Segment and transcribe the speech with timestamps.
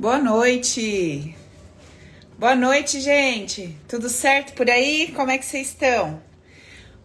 [0.00, 1.36] Boa noite.
[2.38, 3.76] Boa noite, gente.
[3.86, 5.12] Tudo certo por aí?
[5.14, 6.22] Como é que vocês estão?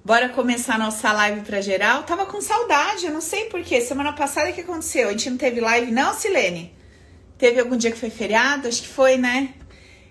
[0.01, 2.03] Bora começar nossa live para geral.
[2.03, 3.81] Tava com saudade, eu não sei porquê.
[3.81, 5.09] Semana passada o que aconteceu?
[5.09, 6.73] A gente não teve live, não, Silene?
[7.37, 8.69] Teve algum dia que foi feriado?
[8.69, 9.53] Acho que foi, né?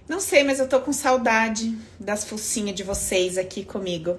[0.06, 4.18] Não sei, mas eu tô com saudade das focinhas de vocês aqui comigo.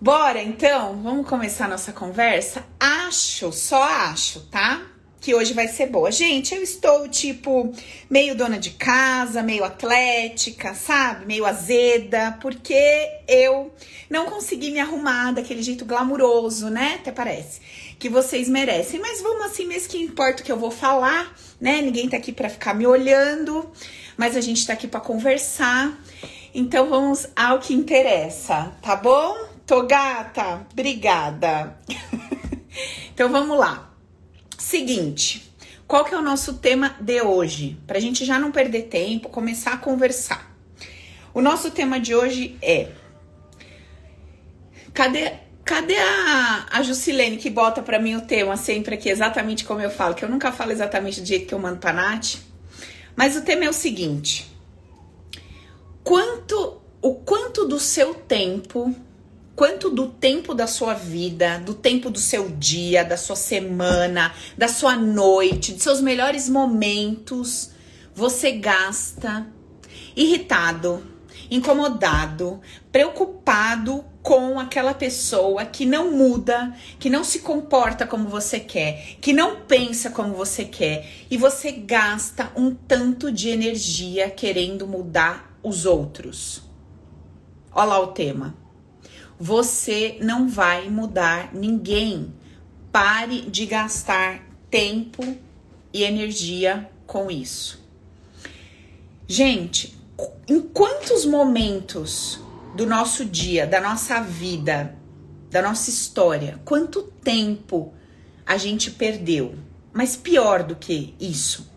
[0.00, 2.64] Bora então, vamos começar nossa conversa?
[2.80, 4.86] Acho, só acho, tá?
[5.20, 6.10] Que hoje vai ser boa.
[6.10, 7.72] Gente, eu estou tipo
[8.08, 11.26] meio dona de casa, meio atlética, sabe?
[11.26, 13.72] Meio azeda, porque eu
[14.08, 16.98] não consegui me arrumar daquele jeito glamuroso, né?
[17.00, 17.60] Até parece
[17.98, 19.00] que vocês merecem.
[19.00, 21.82] Mas vamos assim mesmo que importa o que eu vou falar, né?
[21.82, 23.70] Ninguém tá aqui para ficar me olhando,
[24.16, 25.98] mas a gente tá aqui para conversar.
[26.54, 29.36] Então vamos ao que interessa, tá bom?
[29.66, 31.76] Tô gata, obrigada.
[33.12, 33.87] então vamos lá.
[34.58, 35.54] Seguinte,
[35.86, 37.78] qual que é o nosso tema de hoje?
[37.86, 40.52] Para a gente já não perder tempo, começar a conversar.
[41.32, 42.88] O nosso tema de hoje é
[44.92, 45.32] cadê
[45.64, 49.90] cadê a, a Jusilene que bota para mim o tema sempre aqui exatamente como eu
[49.90, 52.38] falo, que eu nunca falo exatamente do jeito que eu mando para Nath.
[53.14, 54.50] Mas o tema é o seguinte:
[56.02, 58.92] quanto o quanto do seu tempo
[59.58, 64.68] quanto do tempo da sua vida, do tempo do seu dia, da sua semana, da
[64.68, 67.72] sua noite, de seus melhores momentos
[68.14, 69.48] você gasta
[70.14, 71.04] irritado,
[71.50, 72.60] incomodado,
[72.92, 79.32] preocupado com aquela pessoa que não muda, que não se comporta como você quer, que
[79.32, 85.84] não pensa como você quer e você gasta um tanto de energia querendo mudar os
[85.84, 86.62] outros.
[87.72, 88.67] Olha lá o tema
[89.38, 92.34] você não vai mudar ninguém.
[92.90, 95.36] Pare de gastar tempo
[95.92, 97.80] e energia com isso.
[99.26, 99.96] Gente,
[100.48, 102.40] em quantos momentos
[102.74, 104.96] do nosso dia, da nossa vida,
[105.50, 107.94] da nossa história, quanto tempo
[108.44, 109.54] a gente perdeu?
[109.92, 111.70] Mas pior do que isso,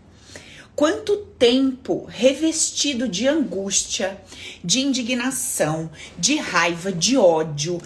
[0.74, 4.20] Quanto tempo revestido de angústia,
[4.64, 7.80] de indignação, de raiva, de ódio,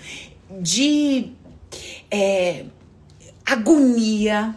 [0.60, 1.32] de
[2.10, 2.66] é,
[3.44, 4.54] agonia.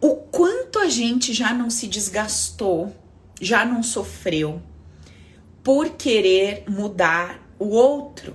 [0.00, 2.94] O quanto a gente já não se desgastou,
[3.40, 4.62] já não sofreu
[5.62, 8.34] por querer mudar o outro,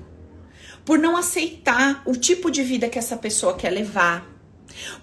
[0.84, 4.35] por não aceitar o tipo de vida que essa pessoa quer levar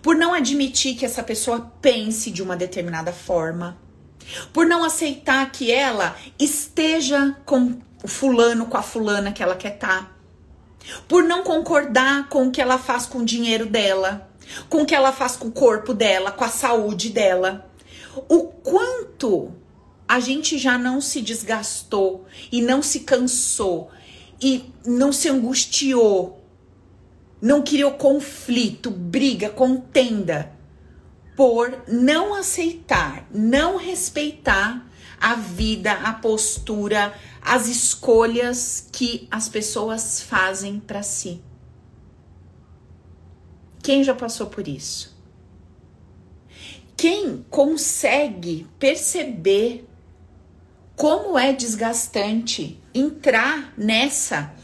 [0.01, 3.79] por não admitir que essa pessoa pense de uma determinada forma,
[4.53, 9.75] por não aceitar que ela esteja com o fulano, com a fulana que ela quer
[9.75, 10.13] estar, tá,
[11.09, 14.29] por não concordar com o que ela faz com o dinheiro dela,
[14.69, 17.71] com o que ela faz com o corpo dela, com a saúde dela.
[18.29, 19.53] O quanto
[20.09, 23.91] a gente já não se desgastou e não se cansou
[24.41, 26.42] e não se angustiou
[27.43, 30.53] não criou conflito, briga, contenda,
[31.37, 34.89] por não aceitar, não respeitar
[35.21, 41.43] a vida, a postura, as escolhas que as pessoas fazem para si.
[43.83, 45.13] Quem já passou por isso?
[46.97, 49.85] Quem consegue perceber
[50.95, 54.55] como é desgastante entrar nessa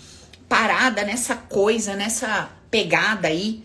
[0.49, 3.65] parada, nessa coisa, nessa pegada aí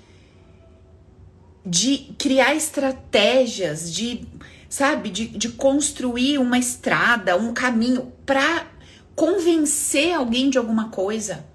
[1.66, 4.28] de criar estratégias, de,
[4.68, 8.68] sabe, de, de construir uma estrada, um caminho para
[9.16, 11.46] convencer alguém de alguma coisa,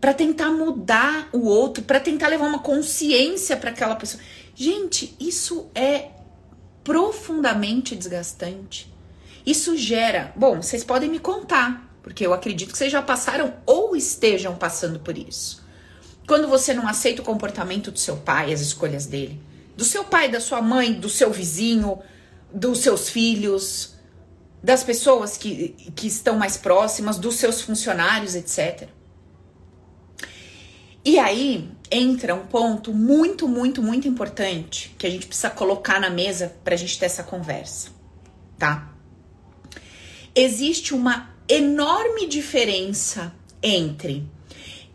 [0.00, 4.22] para tentar mudar o outro, para tentar levar uma consciência para aquela pessoa.
[4.54, 6.10] Gente, isso é
[6.82, 8.92] profundamente desgastante.
[9.44, 10.32] Isso gera.
[10.36, 14.98] Bom, vocês podem me contar, porque eu acredito que vocês já passaram ou estejam passando
[14.98, 15.67] por isso.
[16.28, 19.40] Quando você não aceita o comportamento do seu pai, as escolhas dele,
[19.74, 22.00] do seu pai, da sua mãe, do seu vizinho,
[22.52, 23.94] dos seus filhos,
[24.62, 28.90] das pessoas que, que estão mais próximas, dos seus funcionários, etc.
[31.02, 36.10] E aí entra um ponto muito, muito, muito importante que a gente precisa colocar na
[36.10, 37.88] mesa para a gente ter essa conversa,
[38.58, 38.92] tá?
[40.34, 43.32] Existe uma enorme diferença
[43.62, 44.28] entre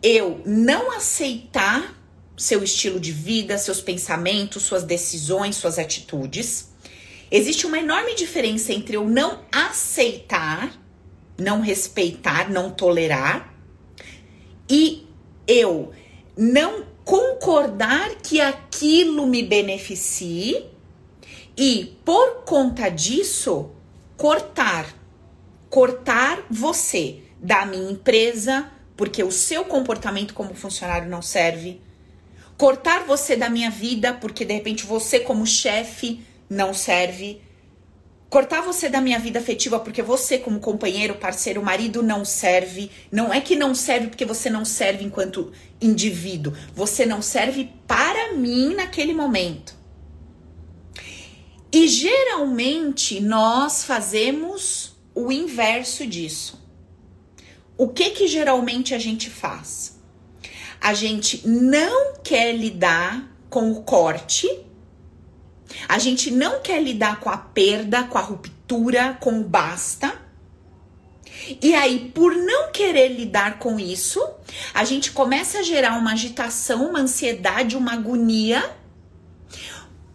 [0.04, 1.98] eu não aceitar
[2.38, 6.72] seu estilo de vida, seus pensamentos, suas decisões, suas atitudes.
[7.32, 10.78] Existe uma enorme diferença entre eu não aceitar,
[11.40, 13.56] não respeitar, não tolerar
[14.70, 15.08] e
[15.48, 15.92] eu
[16.38, 20.66] não concordar que aquilo me beneficie
[21.56, 23.72] E por conta disso,
[24.18, 24.88] cortar.
[25.70, 31.82] Cortar você da minha empresa, porque o seu comportamento como funcionário não serve.
[32.58, 37.42] Cortar você da minha vida, porque de repente você como chefe não serve.
[38.30, 42.90] Cortar você da minha vida afetiva porque você, como companheiro, parceiro, marido, não serve.
[43.12, 46.54] Não é que não serve porque você não serve enquanto indivíduo.
[46.74, 49.76] Você não serve para mim naquele momento.
[51.72, 56.63] E geralmente nós fazemos o inverso disso.
[57.78, 60.00] O que que geralmente a gente faz?
[60.80, 64.48] A gente não quer lidar com o corte
[65.88, 70.22] a gente não quer lidar com a perda, com a ruptura, com o basta.
[71.62, 74.26] E aí, por não querer lidar com isso,
[74.74, 78.76] a gente começa a gerar uma agitação, uma ansiedade, uma agonia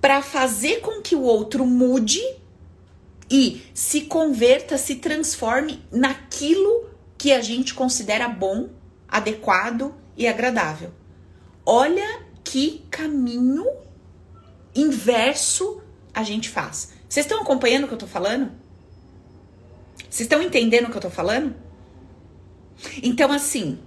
[0.01, 2.23] para fazer com que o outro mude
[3.31, 6.88] e se converta, se transforme naquilo
[7.19, 8.71] que a gente considera bom,
[9.09, 10.93] adequado e agradável.
[11.67, 13.67] Olha que caminho
[14.75, 15.83] inverso
[16.15, 16.93] a gente faz.
[17.09, 18.53] Vocês estão acompanhando o que eu tô falando?
[20.09, 21.55] Vocês estão entendendo o que eu tô falando?
[23.03, 23.79] Então, assim,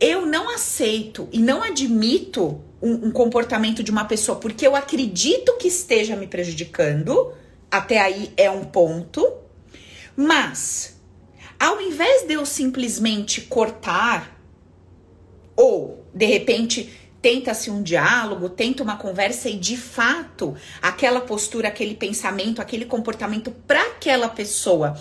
[0.00, 5.56] eu não aceito e não admito um, um, comportamento de uma pessoa porque eu acredito
[5.58, 7.32] que esteja me prejudicando.
[7.70, 9.32] Até aí é um ponto.
[10.16, 10.97] Mas,
[11.58, 14.40] ao invés de eu simplesmente cortar,
[15.56, 21.94] ou de repente tenta-se um diálogo, tenta uma conversa e de fato aquela postura, aquele
[21.94, 24.96] pensamento, aquele comportamento para aquela pessoa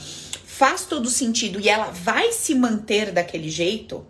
[0.57, 4.05] faz todo sentido e ela vai se manter daquele jeito.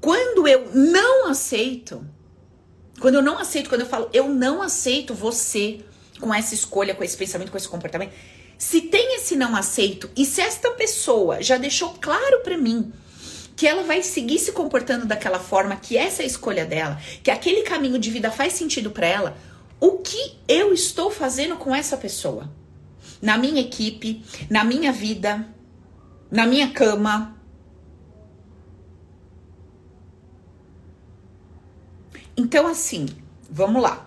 [0.00, 2.06] Quando eu não aceito,
[3.00, 5.80] quando eu não aceito, quando eu falo eu não aceito você
[6.20, 8.12] com essa escolha, com esse pensamento, com esse comportamento,
[8.60, 12.92] se tem esse não aceito e se esta pessoa já deixou claro para mim
[13.56, 17.30] que ela vai seguir se comportando daquela forma, que essa é a escolha dela, que
[17.30, 19.36] aquele caminho de vida faz sentido para ela,
[19.80, 22.50] o que eu estou fazendo com essa pessoa?
[23.20, 25.48] Na minha equipe, na minha vida,
[26.30, 27.34] na minha cama.
[32.36, 33.06] Então, assim,
[33.50, 34.06] vamos lá.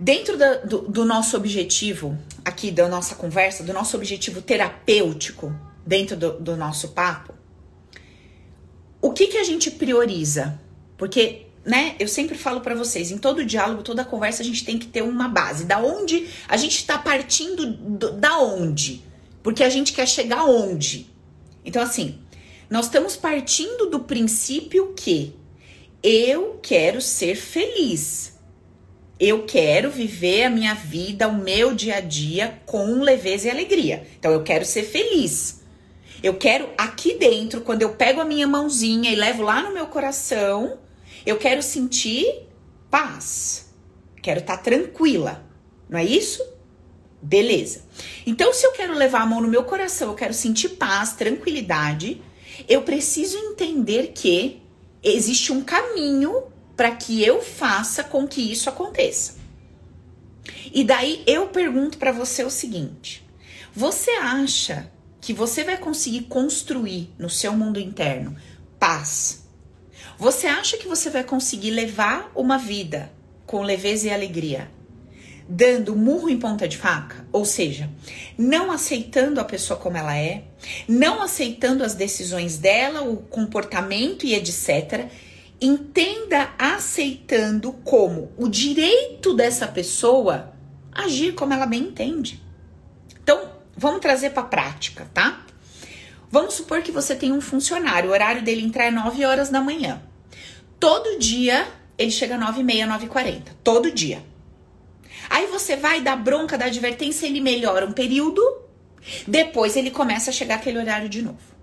[0.00, 5.52] Dentro da, do, do nosso objetivo, aqui da nossa conversa, do nosso objetivo terapêutico,
[5.84, 7.34] dentro do, do nosso papo,
[9.02, 10.60] o que, que a gente prioriza?
[10.96, 14.78] Porque, né, eu sempre falo para vocês, em todo diálogo, toda conversa, a gente tem
[14.78, 15.64] que ter uma base.
[15.64, 19.02] Da onde a gente tá partindo, do, da onde?
[19.42, 21.10] Porque a gente quer chegar onde?
[21.64, 22.20] Então, assim,
[22.70, 25.34] nós estamos partindo do princípio que
[26.00, 28.35] eu quero ser feliz.
[29.18, 34.06] Eu quero viver a minha vida, o meu dia a dia com leveza e alegria.
[34.18, 35.62] Então, eu quero ser feliz.
[36.22, 39.86] Eu quero aqui dentro, quando eu pego a minha mãozinha e levo lá no meu
[39.86, 40.78] coração,
[41.24, 42.46] eu quero sentir
[42.90, 43.70] paz.
[44.22, 45.44] Quero estar tá tranquila.
[45.88, 46.44] Não é isso?
[47.22, 47.84] Beleza.
[48.26, 52.20] Então, se eu quero levar a mão no meu coração, eu quero sentir paz, tranquilidade,
[52.68, 54.62] eu preciso entender que
[55.02, 56.42] existe um caminho
[56.76, 59.36] para que eu faça com que isso aconteça.
[60.72, 63.26] E daí eu pergunto para você o seguinte:
[63.74, 64.90] você acha
[65.20, 68.36] que você vai conseguir construir no seu mundo interno
[68.78, 69.46] paz,
[70.18, 73.10] você acha que você vai conseguir levar uma vida
[73.46, 74.70] com leveza e alegria,
[75.48, 77.26] dando murro em ponta de faca?
[77.32, 77.90] Ou seja,
[78.36, 80.44] não aceitando a pessoa como ela é,
[80.88, 85.10] não aceitando as decisões dela, o comportamento e etc.
[85.60, 90.52] Entenda aceitando como o direito dessa pessoa
[90.92, 92.42] agir como ela bem entende.
[93.22, 95.44] Então, Vamos trazer para prática, tá?
[96.30, 99.60] Vamos supor que você tem um funcionário, o horário dele entrar é 9 horas da
[99.60, 100.00] manhã.
[100.80, 103.52] Todo dia ele chega às 9 e meia, 9 e 40.
[103.62, 104.24] Todo dia.
[105.28, 108.42] Aí você vai dar bronca, da advertência, ele melhora um período,
[109.26, 111.55] depois ele começa a chegar aquele horário de novo.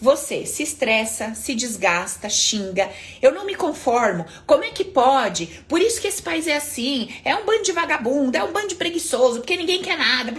[0.00, 2.90] Você se estressa, se desgasta, xinga.
[3.20, 4.24] Eu não me conformo.
[4.46, 5.46] Como é que pode?
[5.68, 7.14] Por isso que esse país é assim.
[7.22, 10.32] É um bando de vagabundo, é um bando de preguiçoso, porque ninguém quer nada.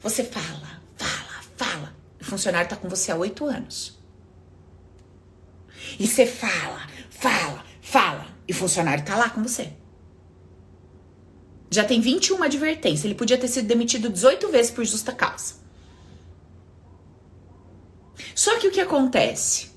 [0.00, 1.96] Você fala, fala, fala.
[2.20, 3.98] O funcionário tá com você há oito anos.
[5.98, 8.26] E você fala, fala, fala.
[8.46, 9.72] E o funcionário tá lá com você.
[11.70, 13.04] Já tem 21 advertências.
[13.04, 15.54] Ele podia ter sido demitido 18 vezes por justa causa.
[18.34, 19.70] Só que o que acontece?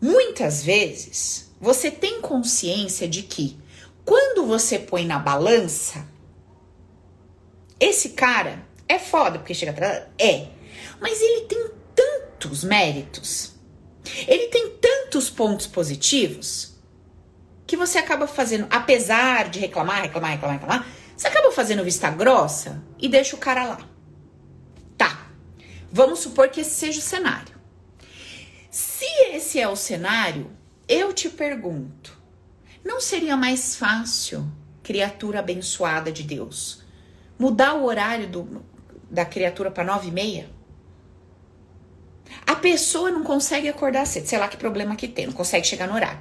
[0.00, 3.58] Muitas vezes você tem consciência de que
[4.04, 6.08] Quando você põe na balança,
[7.78, 10.04] esse cara é foda porque chega atrás.
[10.18, 10.46] É.
[10.98, 13.52] Mas ele tem tantos méritos.
[14.26, 16.74] Ele tem tantos pontos positivos
[17.66, 22.82] que você acaba fazendo, apesar de reclamar, reclamar, reclamar, reclamar, você acaba fazendo vista grossa
[22.98, 23.97] e deixa o cara lá.
[25.90, 27.56] Vamos supor que esse seja o cenário.
[28.70, 30.50] Se esse é o cenário,
[30.86, 32.16] eu te pergunto:
[32.84, 34.46] não seria mais fácil,
[34.82, 36.82] criatura abençoada de Deus,
[37.38, 38.64] mudar o horário do,
[39.10, 40.50] da criatura para nove e meia?
[42.46, 45.88] A pessoa não consegue acordar cedo, sei lá que problema que tem, não consegue chegar
[45.88, 46.20] no horário.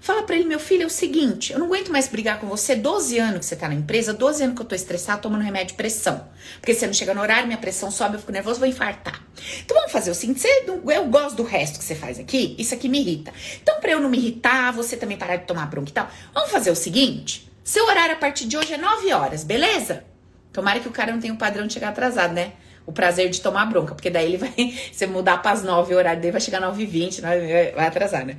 [0.00, 2.76] Fala para ele, meu filho, é o seguinte, eu não aguento mais brigar com você,
[2.76, 5.68] 12 anos que você tá na empresa, 12 anos que eu tô estressado tomando remédio
[5.68, 6.28] de pressão.
[6.60, 9.20] Porque você não chega no horário, minha pressão sobe, eu fico nervoso, vou infartar.
[9.64, 10.64] Então vamos fazer o seguinte, você,
[10.94, 13.32] eu gosto do resto que você faz aqui, isso aqui me irrita.
[13.62, 16.50] Então para eu não me irritar, você também parar de tomar bronca e tal, vamos
[16.50, 20.04] fazer o seguinte, seu horário a partir de hoje é 9 horas, beleza?
[20.52, 22.52] Tomara que o cara não tenha o padrão de chegar atrasado, né?
[22.86, 24.54] O prazer de tomar bronca, porque daí ele vai,
[24.90, 28.24] você mudar para as 9 o horário dele vai chegar 9 e 20, vai atrasar,
[28.24, 28.38] né?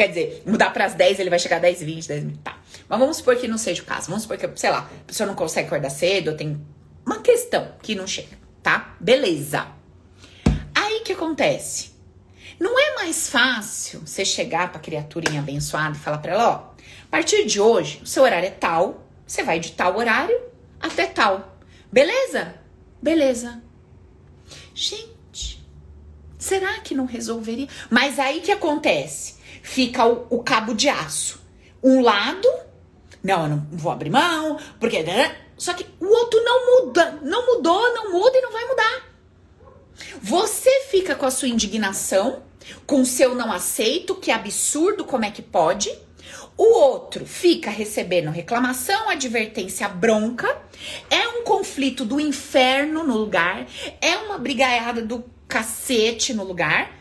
[0.00, 2.38] Quer dizer, mudar para as 10, ele vai chegar a 10, 20, 10, 20.
[2.38, 2.58] Tá.
[2.88, 4.06] Mas vamos supor que não seja o caso.
[4.06, 6.58] Vamos supor que, sei lá, a pessoa não consegue acordar cedo, tem
[7.04, 8.96] uma questão que não chega, tá?
[8.98, 9.66] Beleza.
[10.74, 11.90] Aí que acontece?
[12.58, 17.10] Não é mais fácil você chegar pra criaturinha abençoada e falar pra ela, ó, a
[17.10, 20.40] partir de hoje, o seu horário é tal, você vai de tal horário
[20.80, 21.58] até tal.
[21.92, 22.54] Beleza?
[23.02, 23.62] Beleza.
[24.74, 25.62] Gente,
[26.38, 27.68] será que não resolveria?
[27.90, 29.39] Mas aí que acontece?
[29.62, 31.40] Fica o, o cabo de aço.
[31.82, 32.48] Um lado,
[33.22, 35.02] não, eu não vou abrir mão, porque.
[35.02, 35.36] Né?
[35.56, 37.18] Só que o outro não muda.
[37.22, 39.10] Não mudou, não muda e não vai mudar.
[40.22, 42.42] Você fica com a sua indignação,
[42.86, 45.90] com o seu não aceito, que absurdo, como é que pode?
[46.56, 50.60] O outro fica recebendo reclamação, advertência, bronca.
[51.10, 53.66] É um conflito do inferno no lugar.
[54.00, 56.99] É uma brigaiada do cacete no lugar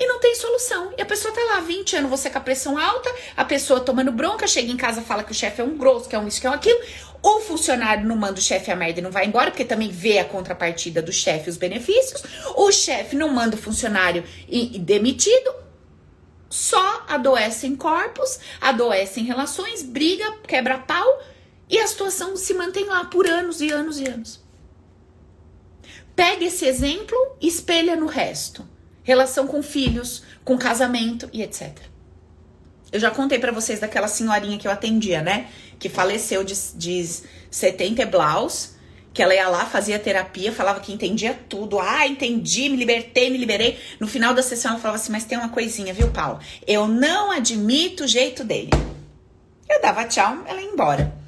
[0.00, 0.94] e não tem solução.
[0.96, 4.10] E a pessoa tá lá 20 anos, você com a pressão alta, a pessoa tomando
[4.10, 6.40] bronca, chega em casa fala que o chefe é um grosso, que é um isso,
[6.40, 6.80] que é um aquilo.
[7.22, 10.18] O funcionário não manda o chefe a merda e não vai embora, porque também vê
[10.18, 12.22] a contrapartida do chefe os benefícios.
[12.56, 15.54] O chefe não manda o funcionário e, e demitido.
[16.48, 21.22] Só adoece em corpos, adoece em relações, briga, quebra pau
[21.68, 24.42] e a situação se mantém lá por anos e anos e anos.
[26.16, 28.66] Pega esse exemplo espelha no resto
[29.10, 31.76] relação com filhos, com casamento e etc.
[32.92, 35.48] Eu já contei para vocês daquela senhorinha que eu atendia, né?
[35.80, 37.08] Que faleceu de, de
[37.50, 38.74] 70 blaus,
[39.12, 41.80] que ela ia lá, fazia terapia, falava que entendia tudo.
[41.80, 43.80] Ah, entendi, me libertei, me liberei.
[43.98, 46.38] No final da sessão ela falava assim: Mas tem uma coisinha, viu, Paulo?
[46.64, 48.70] Eu não admito o jeito dele.
[49.68, 51.19] Eu dava tchau, ela ia embora.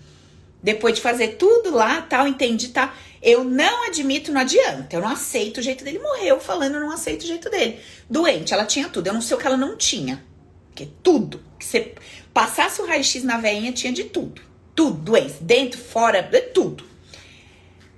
[0.62, 2.94] Depois de fazer tudo lá, tal, entendi, tá?
[3.20, 4.96] Eu não admito, não adianta.
[4.96, 5.98] Eu não aceito o jeito dele.
[5.98, 7.80] Morreu falando, eu não aceito o jeito dele.
[8.08, 9.06] Doente, ela tinha tudo.
[9.06, 10.24] Eu não sei o que ela não tinha.
[10.68, 11.40] Porque tudo.
[11.58, 11.94] Que você
[12.32, 14.42] passasse o raio-x na veinha, tinha de tudo.
[14.74, 15.36] Tudo, doença.
[15.40, 16.22] Dentro, fora,
[16.54, 16.84] tudo.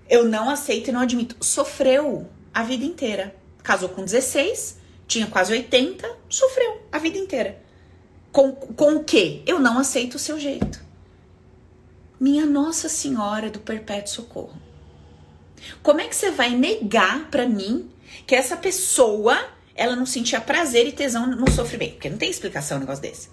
[0.09, 1.37] Eu não aceito e não admito.
[1.41, 3.35] Sofreu a vida inteira.
[3.63, 7.63] Casou com 16, tinha quase 80, sofreu a vida inteira.
[8.31, 9.43] Com, com o quê?
[9.47, 10.85] Eu não aceito o seu jeito.
[12.19, 14.55] Minha Nossa Senhora do Perpétuo Socorro.
[15.83, 17.91] Como é que você vai negar para mim
[18.27, 19.39] que essa pessoa
[19.75, 21.95] ela não sentia prazer e tesão no sofrimento?
[21.95, 23.29] Porque não tem explicação um negócio desse.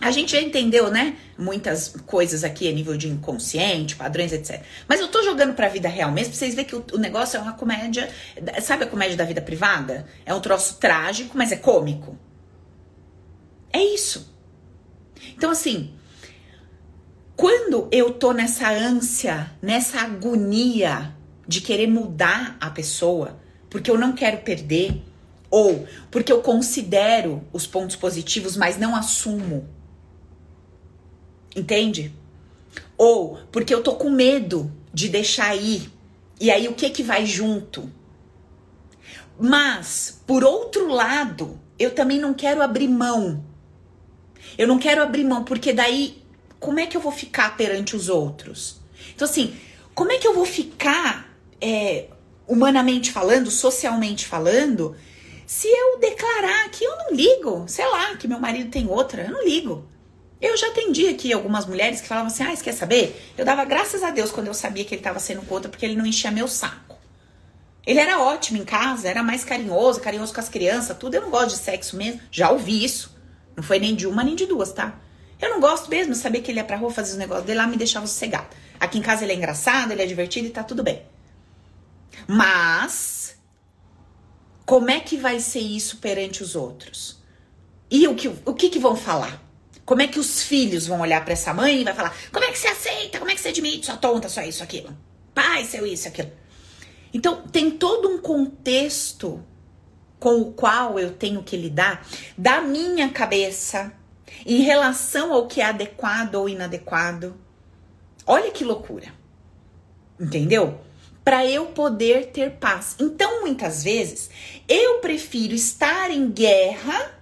[0.00, 1.16] A gente já entendeu, né?
[1.38, 4.60] Muitas coisas aqui a nível de inconsciente, padrões, etc.
[4.88, 7.36] Mas eu tô jogando pra vida real mesmo, pra vocês verem que o, o negócio
[7.36, 8.10] é uma comédia.
[8.60, 10.04] Sabe a comédia da vida privada?
[10.26, 12.18] É um troço trágico, mas é cômico.
[13.72, 14.34] É isso.
[15.36, 15.94] Então, assim,
[17.36, 21.14] quando eu tô nessa ânsia, nessa agonia
[21.46, 25.02] de querer mudar a pessoa, porque eu não quero perder,
[25.50, 29.68] ou porque eu considero os pontos positivos, mas não assumo.
[31.54, 32.14] Entende?
[32.96, 35.90] Ou porque eu tô com medo de deixar ir.
[36.40, 37.90] E aí o que que vai junto?
[39.38, 43.44] Mas, por outro lado, eu também não quero abrir mão.
[44.56, 46.21] Eu não quero abrir mão, porque daí
[46.62, 48.80] como é que eu vou ficar perante os outros?
[49.12, 49.54] Então, assim,
[49.94, 51.28] como é que eu vou ficar,
[51.60, 52.06] é,
[52.46, 54.96] humanamente falando, socialmente falando,
[55.44, 59.32] se eu declarar que eu não ligo, sei lá, que meu marido tem outra, eu
[59.32, 59.88] não ligo.
[60.40, 63.20] Eu já atendi aqui algumas mulheres que falavam assim: ah, quer saber?
[63.36, 65.84] Eu dava graças a Deus quando eu sabia que ele estava sendo com outra, porque
[65.84, 66.96] ele não enchia meu saco.
[67.84, 71.16] Ele era ótimo em casa, era mais carinhoso, carinhoso com as crianças, tudo.
[71.16, 72.20] Eu não gosto de sexo mesmo.
[72.30, 73.16] Já ouvi isso.
[73.56, 74.96] Não foi nem de uma nem de duas, tá?
[75.42, 77.66] Eu não gosto mesmo, saber que ele ia pra rua fazer os negócios dele lá
[77.66, 78.46] me deixava sossegado.
[78.78, 81.02] Aqui em casa ele é engraçado, ele é divertido e tá tudo bem.
[82.28, 83.36] Mas
[84.64, 87.20] como é que vai ser isso perante os outros?
[87.90, 89.42] E o que, o que, que vão falar?
[89.84, 92.52] Como é que os filhos vão olhar para essa mãe e vai falar: como é
[92.52, 93.18] que você aceita?
[93.18, 93.86] Como é que você admite?
[93.86, 94.96] Sua tonta, só isso, aquilo.
[95.34, 96.30] Pai, seu isso, aquilo.
[97.12, 99.44] Então, tem todo um contexto
[100.20, 102.06] com o qual eu tenho que lidar
[102.38, 103.92] da minha cabeça
[104.44, 107.36] em relação ao que é adequado ou inadequado.
[108.26, 109.12] Olha que loucura.
[110.18, 110.80] Entendeu?
[111.24, 112.96] Para eu poder ter paz.
[112.98, 114.30] Então, muitas vezes,
[114.68, 117.18] eu prefiro estar em guerra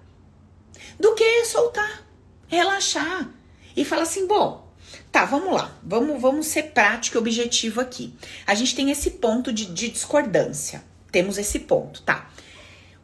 [0.98, 2.06] do que soltar,
[2.46, 3.30] relaxar
[3.76, 4.70] e falar assim: bom,
[5.12, 5.76] Tá, vamos lá.
[5.82, 8.14] Vamos, vamos ser prático e objetivo aqui.
[8.46, 10.84] A gente tem esse ponto de, de discordância.
[11.10, 12.30] Temos esse ponto, tá?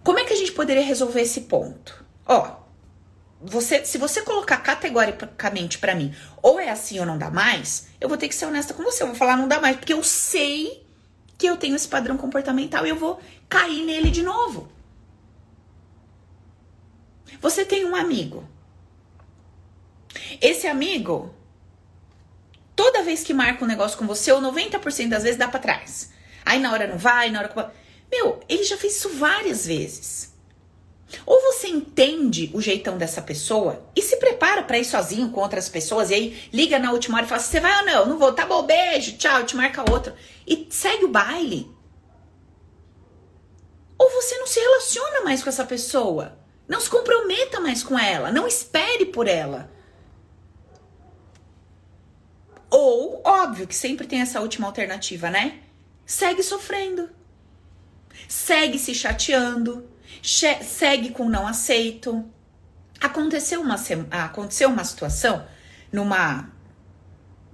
[0.04, 2.04] Como é que a gente poderia resolver esse ponto?
[2.24, 2.65] Ó,
[3.40, 8.08] você, se você colocar categoricamente para mim, ou é assim ou não dá mais, eu
[8.08, 9.02] vou ter que ser honesta com você.
[9.02, 10.86] Eu vou falar não dá mais, porque eu sei
[11.36, 14.72] que eu tenho esse padrão comportamental e eu vou cair nele de novo.
[17.40, 18.48] Você tem um amigo.
[20.40, 21.34] Esse amigo
[22.76, 26.10] Toda vez que marca um negócio com você, ou 90% das vezes dá para trás.
[26.44, 27.72] Aí na hora não vai, na hora.
[28.12, 30.35] Meu, ele já fez isso várias vezes.
[31.24, 35.68] Ou você entende o jeitão dessa pessoa e se prepara para ir sozinho com outras
[35.68, 38.06] pessoas, e aí liga na última hora e fala: Você vai ou não?
[38.06, 40.12] Não vou, tá bom, beijo, tchau, te marca outro.
[40.46, 41.70] E segue o baile.
[43.98, 46.38] Ou você não se relaciona mais com essa pessoa.
[46.68, 48.32] Não se comprometa mais com ela.
[48.32, 49.70] Não espere por ela.
[52.68, 55.60] Ou, óbvio que sempre tem essa última alternativa, né?
[56.04, 57.08] Segue sofrendo.
[58.28, 59.88] Segue se chateando.
[60.26, 62.24] Segue com não aceito.
[63.00, 63.76] Aconteceu uma,
[64.10, 65.46] aconteceu uma situação
[65.92, 66.50] numa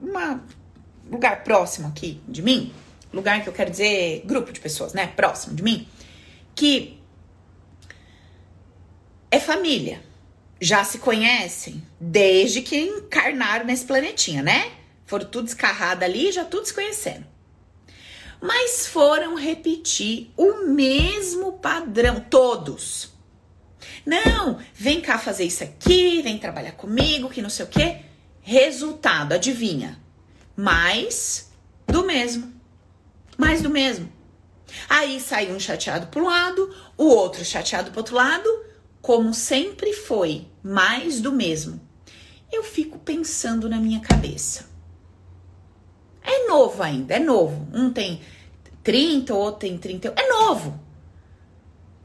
[0.00, 0.42] uma
[1.10, 2.72] lugar próximo aqui de mim,
[3.12, 5.06] lugar que eu quero dizer grupo de pessoas, né?
[5.06, 5.86] Próximo de mim,
[6.54, 6.98] que
[9.30, 10.02] é família.
[10.60, 14.72] Já se conhecem desde que encarnaram nesse planetinha, né?
[15.04, 17.31] Foram tudo escarrado ali, já tudo se conhecendo.
[18.42, 23.12] Mas foram repetir o mesmo padrão, todos.
[24.04, 28.00] Não, vem cá fazer isso aqui, vem trabalhar comigo, que não sei o quê.
[28.40, 30.00] Resultado, adivinha?
[30.56, 31.52] Mais
[31.86, 32.52] do mesmo.
[33.38, 34.12] Mais do mesmo.
[34.88, 38.64] Aí sai um chateado para um lado, o outro chateado para outro lado,
[39.00, 41.80] como sempre foi, mais do mesmo.
[42.50, 44.72] Eu fico pensando na minha cabeça.
[46.22, 47.68] É novo ainda, é novo.
[47.72, 48.20] Um tem
[48.82, 50.14] 30, outro tem 30.
[50.16, 50.80] É novo.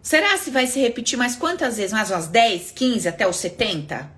[0.01, 1.91] Será se vai se repetir mais quantas vezes?
[1.91, 4.09] Mais umas 10, 15 até os 70?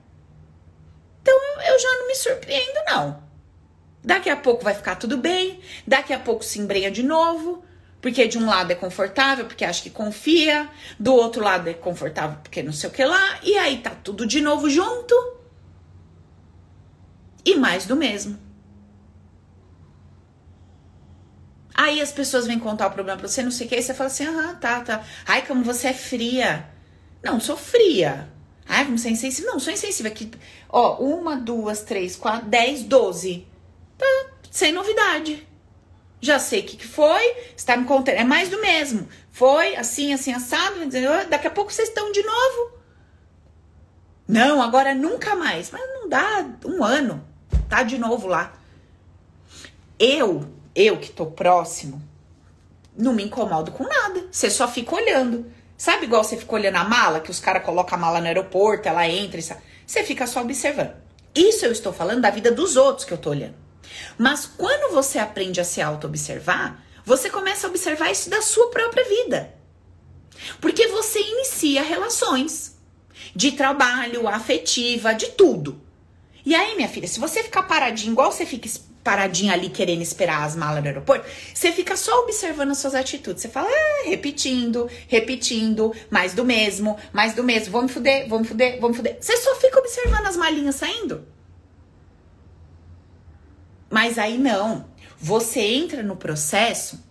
[1.22, 1.36] Então
[1.68, 3.24] eu já não me surpreendo, não.
[4.04, 7.64] Daqui a pouco vai ficar tudo bem, daqui a pouco se embrenha de novo,
[8.02, 10.70] porque de um lado é confortável, porque acha que confia,
[11.00, 14.26] do outro lado é confortável porque não sei o que lá, e aí tá tudo
[14.26, 15.16] de novo junto.
[17.44, 18.49] E mais do mesmo.
[21.82, 23.94] Aí as pessoas vêm contar o problema pra você, não sei o que, aí você
[23.94, 25.02] fala assim, aham, tá, tá.
[25.26, 26.68] Ai, como você é fria.
[27.24, 28.30] Não, sou fria.
[28.68, 29.50] Ai, como você é insensível.
[29.50, 30.12] Não, sou insensível.
[30.12, 30.30] Aqui,
[30.68, 33.48] ó, uma, duas, três, quatro, dez, doze.
[33.98, 34.06] Tá,
[34.52, 35.48] sem novidade.
[36.20, 37.24] Já sei o que, que foi,
[37.56, 38.16] está me contando.
[38.16, 39.08] É mais do mesmo.
[39.32, 40.76] Foi assim, assim, assado.
[41.30, 42.74] Daqui a pouco vocês estão de novo.
[44.28, 45.72] Não, agora nunca mais.
[45.72, 47.26] Mas não dá um ano.
[47.70, 48.52] Tá de novo lá.
[49.98, 52.02] Eu eu que tô próximo,
[52.98, 54.28] não me incomodo com nada.
[54.32, 55.52] Você só fica olhando.
[55.78, 58.88] Sabe igual você fica olhando a mala, que os caras colocam a mala no aeroporto,
[58.88, 59.58] ela entra e sai.
[59.88, 60.94] Você fica só observando.
[61.34, 63.56] Isso eu estou falando da vida dos outros que eu tô olhando.
[64.18, 69.04] Mas quando você aprende a se auto-observar, você começa a observar isso da sua própria
[69.06, 69.56] vida.
[70.60, 72.78] Porque você inicia relações
[73.36, 75.82] de trabalho, afetiva, de tudo.
[76.46, 78.68] E aí, minha filha, se você ficar paradinho igual você fica
[79.10, 83.42] paradinha ali querendo esperar as malas no aeroporto, você fica só observando as suas atitudes.
[83.42, 88.80] Você fala, ah, repetindo, repetindo, mais do mesmo, mais do mesmo, vamos fuder, vamos fuder,
[88.80, 89.18] vamos fuder.
[89.20, 91.28] Você só fica observando as malinhas saindo.
[93.90, 94.86] Mas aí não.
[95.18, 97.04] Você entra no processo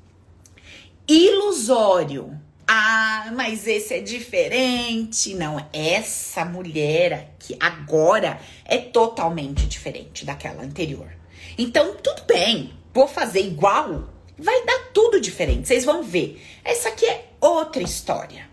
[1.08, 2.38] ilusório.
[2.64, 5.34] Ah, mas esse é diferente.
[5.34, 11.17] Não, essa mulher aqui agora é totalmente diferente daquela anterior.
[11.58, 15.66] Então, tudo bem, vou fazer igual, vai dar tudo diferente.
[15.66, 16.40] Vocês vão ver.
[16.64, 18.48] Essa aqui é outra história.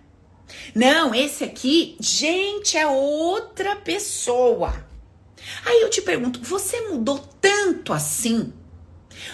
[0.73, 4.85] Não, esse aqui, gente, é outra pessoa.
[5.63, 8.51] Aí eu te pergunto, você mudou tanto assim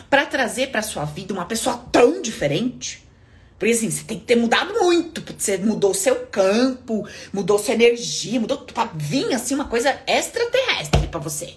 [0.09, 3.07] para trazer para sua vida uma pessoa tão diferente?
[3.57, 7.75] Porque assim, você tem que ter mudado muito, porque você mudou seu campo, mudou sua
[7.75, 11.55] energia, mudou pra vir assim uma coisa extraterrestre para você.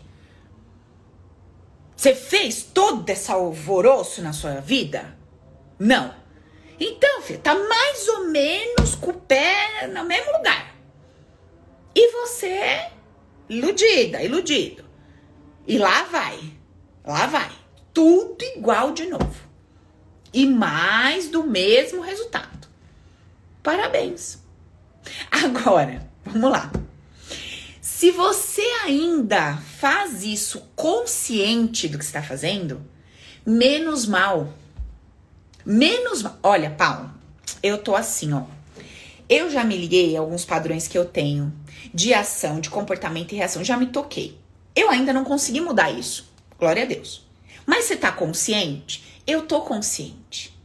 [1.96, 5.16] Você fez todo esse alvoroço na sua vida?
[5.78, 6.14] Não.
[6.78, 10.74] Então, filho, tá mais ou menos com o pé no mesmo lugar.
[11.94, 12.90] E você
[13.48, 14.84] iludida, iludido.
[15.66, 16.38] E lá vai.
[17.04, 17.50] Lá vai.
[17.92, 19.34] Tudo igual de novo.
[20.32, 22.68] E mais do mesmo resultado.
[23.62, 24.42] Parabéns.
[25.30, 26.70] Agora, vamos lá.
[27.80, 32.82] Se você ainda faz isso consciente do que está fazendo,
[33.44, 34.50] menos mal.
[35.62, 36.38] Menos mal.
[36.42, 37.12] Olha, Paulo,
[37.62, 38.44] eu tô assim, ó.
[39.28, 41.52] Eu já me liguei a alguns padrões que eu tenho
[41.92, 43.62] de ação, de comportamento e reação.
[43.62, 44.38] Já me toquei.
[44.74, 46.32] Eu ainda não consegui mudar isso.
[46.58, 47.26] Glória a Deus.
[47.66, 49.20] Mas você tá consciente?
[49.26, 50.58] Eu tô consciente.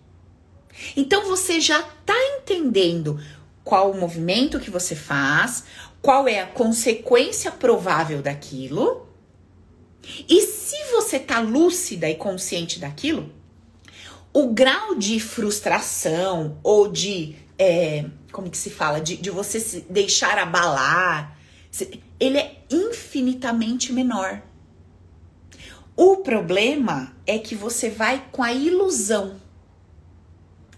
[0.95, 3.19] Então você já tá entendendo
[3.65, 5.65] qual o movimento que você faz,
[6.01, 9.08] qual é a consequência provável daquilo.
[10.27, 13.31] E se você tá lúcida e consciente daquilo,
[14.33, 19.81] o grau de frustração ou de é, como que se fala, de, de você se
[19.89, 21.37] deixar abalar,
[22.19, 24.41] ele é infinitamente menor.
[25.95, 29.39] O problema é que você vai com a ilusão.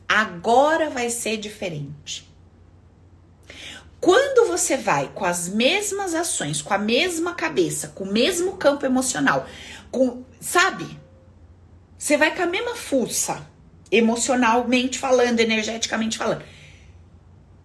[0.07, 2.30] Agora vai ser diferente.
[4.01, 8.85] Quando você vai com as mesmas ações, com a mesma cabeça, com o mesmo campo
[8.85, 9.47] emocional,
[9.89, 10.99] com, sabe?
[11.97, 13.47] Você vai com a mesma força,
[13.91, 16.43] emocionalmente falando, energeticamente falando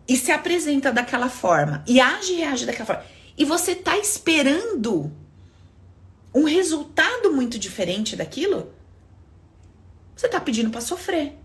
[0.08, 3.04] e se apresenta daquela forma e age e reage daquela forma,
[3.36, 5.12] e você tá esperando
[6.34, 8.72] um resultado muito diferente daquilo,
[10.14, 11.36] você tá pedindo para sofrer.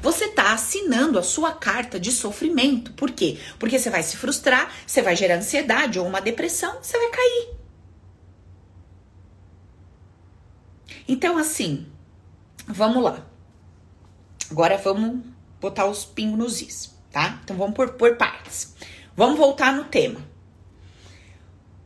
[0.00, 2.92] Você tá assinando a sua carta de sofrimento.
[2.92, 3.38] Por quê?
[3.58, 7.56] Porque você vai se frustrar, você vai gerar ansiedade ou uma depressão, você vai cair.
[11.08, 11.86] Então, assim,
[12.66, 13.24] vamos lá.
[14.50, 15.24] Agora vamos
[15.60, 17.40] botar os pingos nos is tá?
[17.42, 18.74] Então vamos por, por partes.
[19.16, 20.20] Vamos voltar no tema.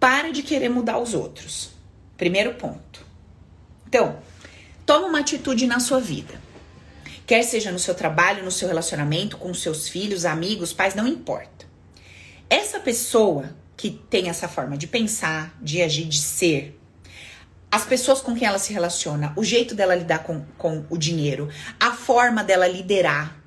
[0.01, 1.71] Para de querer mudar os outros.
[2.17, 3.07] Primeiro ponto.
[3.87, 4.19] Então,
[4.85, 6.40] toma uma atitude na sua vida.
[7.31, 11.65] Quer seja no seu trabalho, no seu relacionamento, com seus filhos, amigos, pais, não importa.
[12.49, 16.77] Essa pessoa que tem essa forma de pensar, de agir, de ser,
[17.71, 21.49] as pessoas com quem ela se relaciona, o jeito dela lidar com, com o dinheiro,
[21.79, 23.41] a forma dela liderar,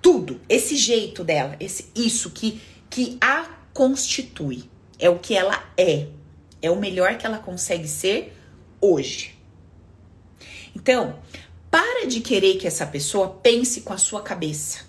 [0.00, 3.44] tudo, esse jeito dela, esse isso que que a
[3.74, 4.64] constitui,
[4.98, 6.06] é o que ela é,
[6.62, 8.34] é o melhor que ela consegue ser
[8.80, 9.36] hoje.
[10.74, 11.18] Então,
[11.76, 14.86] para de querer que essa pessoa pense com a sua cabeça.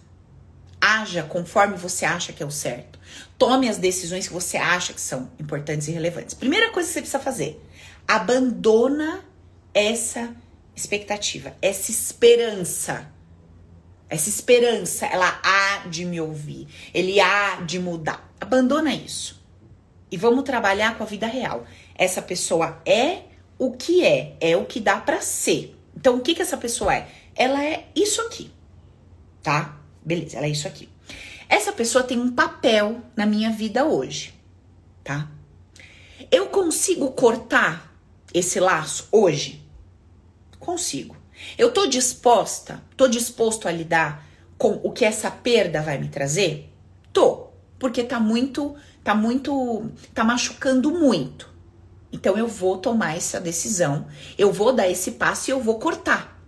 [0.80, 2.98] Haja conforme você acha que é o certo.
[3.38, 6.34] Tome as decisões que você acha que são importantes e relevantes.
[6.34, 7.62] Primeira coisa que você precisa fazer:
[8.08, 9.20] abandona
[9.74, 10.34] essa
[10.74, 13.12] expectativa, essa esperança
[14.10, 18.32] essa esperança, ela há de me ouvir, ele há de mudar.
[18.40, 19.46] Abandona isso.
[20.10, 21.66] E vamos trabalhar com a vida real.
[21.94, 23.24] Essa pessoa é
[23.60, 25.77] o que é, é o que dá para ser.
[25.98, 27.10] Então, o que que essa pessoa é?
[27.36, 28.52] Ela é isso aqui.
[29.42, 29.80] Tá?
[30.06, 30.88] Beleza, ela é isso aqui.
[31.50, 34.32] Essa pessoa tem um papel na minha vida hoje,
[35.04, 35.28] tá?
[36.30, 37.92] Eu consigo cortar
[38.32, 39.66] esse laço hoje?
[40.60, 41.18] Consigo.
[41.58, 44.24] Eu tô disposta, tô disposto a lidar
[44.56, 46.72] com o que essa perda vai me trazer?
[47.12, 47.48] Tô,
[47.80, 51.57] porque tá muito, tá muito, tá machucando muito.
[52.12, 56.42] Então eu vou tomar essa decisão, eu vou dar esse passo e eu vou cortar.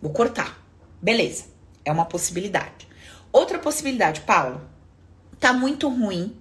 [0.00, 0.62] Vou cortar.
[1.00, 1.44] Beleza.
[1.84, 2.88] É uma possibilidade.
[3.32, 4.60] Outra possibilidade, Paulo,
[5.38, 6.36] tá muito ruim,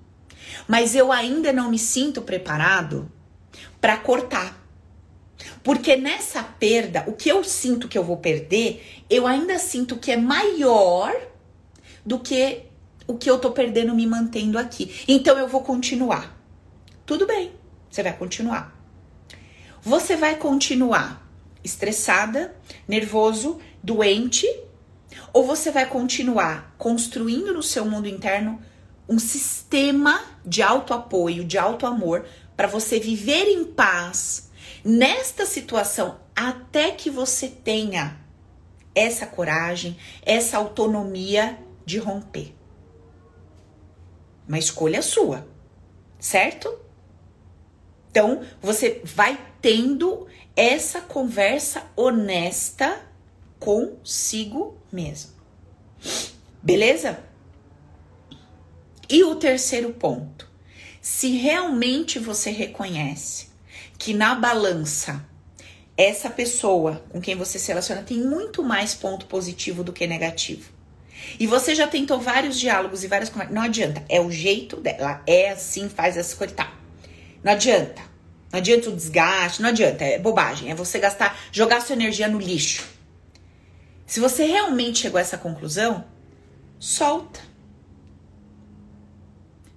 [0.67, 3.12] mas eu ainda não me sinto preparado
[3.81, 4.65] para cortar.
[5.63, 10.12] Porque nessa perda, o que eu sinto que eu vou perder, eu ainda sinto que
[10.12, 11.13] é maior
[12.05, 12.63] do que
[13.08, 15.03] o que eu tô perdendo me mantendo aqui.
[15.08, 16.36] Então eu vou continuar.
[17.05, 17.51] Tudo bem,
[17.95, 18.75] você vai continuar.
[19.81, 21.25] Você vai continuar
[21.63, 22.53] estressada,
[22.86, 24.45] nervoso, doente,
[25.31, 28.62] ou você vai continuar construindo no seu mundo interno
[29.08, 32.25] um sistema de autoapoio, de autoamor,
[32.58, 34.51] para você viver em paz,
[34.84, 38.19] nesta situação até que você tenha
[38.93, 42.53] essa coragem, essa autonomia de romper.
[44.47, 45.47] Uma escolha sua,
[46.19, 46.85] certo?
[48.15, 50.25] Então, você vai tendo
[50.56, 53.06] essa conversa honesta
[53.60, 55.32] consigo mesmo.
[56.63, 57.19] Beleza?
[59.10, 60.49] E o terceiro ponto.
[61.01, 63.49] Se realmente você reconhece
[63.99, 65.28] que na balança
[65.97, 70.71] essa pessoa com quem você se relaciona tem muito mais ponto positivo do que negativo.
[71.38, 73.54] E você já tentou vários diálogos e várias conversas.
[73.54, 74.06] Não adianta.
[74.08, 75.21] É o jeito dela.
[75.28, 76.54] É assim, faz essa coisa.
[76.54, 76.85] Tá.
[77.45, 78.01] Não adianta.
[78.51, 79.62] Não adianta o desgaste.
[79.62, 80.03] Não adianta.
[80.03, 80.71] É bobagem.
[80.71, 82.84] É você gastar, jogar sua energia no lixo.
[84.08, 86.05] Se você realmente chegou a essa conclusão,
[86.79, 87.39] solta.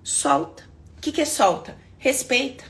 [0.02, 0.64] Solta.
[0.96, 1.76] O que, que é solta?
[1.98, 2.64] Respeita.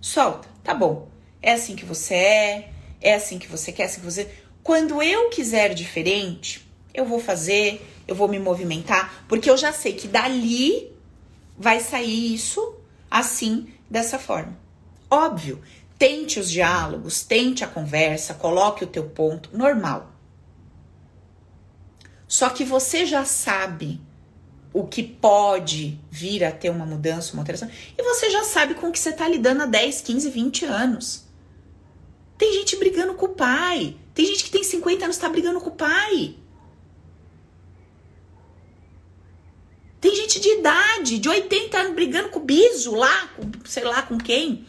[0.00, 0.48] Solta.
[0.64, 1.10] Tá bom.
[1.42, 2.72] É assim que você é.
[3.02, 3.82] É assim que você quer.
[3.82, 4.34] É assim que você.
[4.62, 9.92] Quando eu quiser diferente, eu vou fazer, eu vou me movimentar, porque eu já sei
[9.92, 10.90] que dali
[11.58, 12.74] vai sair isso
[13.10, 14.56] assim, dessa forma.
[15.10, 15.62] Óbvio,
[15.98, 20.12] tente os diálogos, tente a conversa, coloque o teu ponto, normal.
[22.26, 24.00] Só que você já sabe
[24.72, 28.88] o que pode vir a ter uma mudança, uma alteração, e você já sabe com
[28.88, 31.24] o que você está lidando há 10, 15, 20 anos.
[32.36, 33.96] Tem gente brigando com o pai.
[34.14, 36.36] Tem gente que tem 50 anos está brigando com o pai.
[40.00, 44.02] Tem gente de idade, de 80 anos, brigando com o biso lá, com, sei lá
[44.02, 44.66] com quem.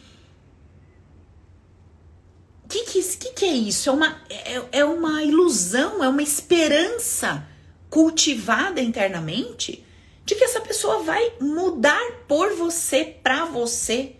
[2.64, 3.88] O que, que, que, que é isso?
[3.88, 7.46] É uma, é, é uma ilusão, é uma esperança
[7.88, 9.84] cultivada internamente
[10.24, 14.16] de que essa pessoa vai mudar por você, pra você.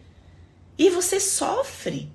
[0.77, 2.11] E você sofre.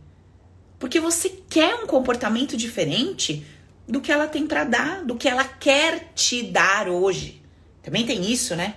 [0.80, 3.46] Porque você quer um comportamento diferente
[3.88, 7.42] do que ela tem para dar, do que ela quer te dar hoje.
[7.82, 8.76] Também tem isso, né?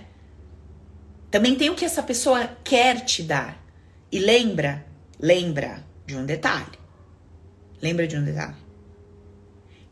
[1.31, 3.63] Também tem o que essa pessoa quer te dar.
[4.11, 4.85] E lembra,
[5.19, 6.79] lembra de um detalhe.
[7.81, 8.55] Lembra de um detalhe.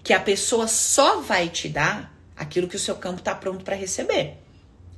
[0.04, 3.76] Que a pessoa só vai te dar aquilo que o seu campo está pronto para
[3.76, 4.38] receber.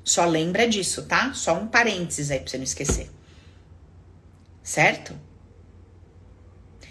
[0.04, 1.34] Só lembra disso, tá?
[1.34, 3.10] Só um parênteses aí para você não esquecer.
[4.64, 5.16] Certo?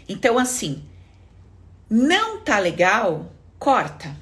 [0.09, 0.85] Então, assim,
[1.89, 4.15] não tá legal, corta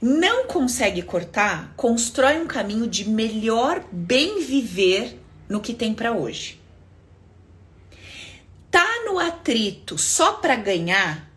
[0.00, 6.60] não consegue cortar, constrói um caminho de melhor bem viver no que tem para hoje.
[8.70, 11.30] Tá no atrito só para ganhar,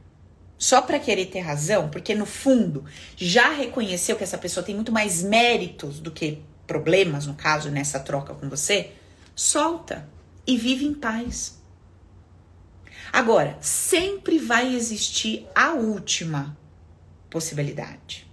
[0.58, 2.84] só para querer ter razão, porque no fundo
[3.16, 8.00] já reconheceu que essa pessoa tem muito mais méritos do que problemas, no caso, nessa
[8.00, 8.92] troca com você,
[9.36, 10.10] solta
[10.46, 11.62] e vive em paz.
[13.14, 16.58] Agora, sempre vai existir a última
[17.30, 18.27] possibilidade.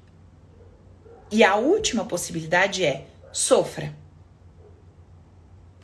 [1.35, 3.93] E a última possibilidade é sofra.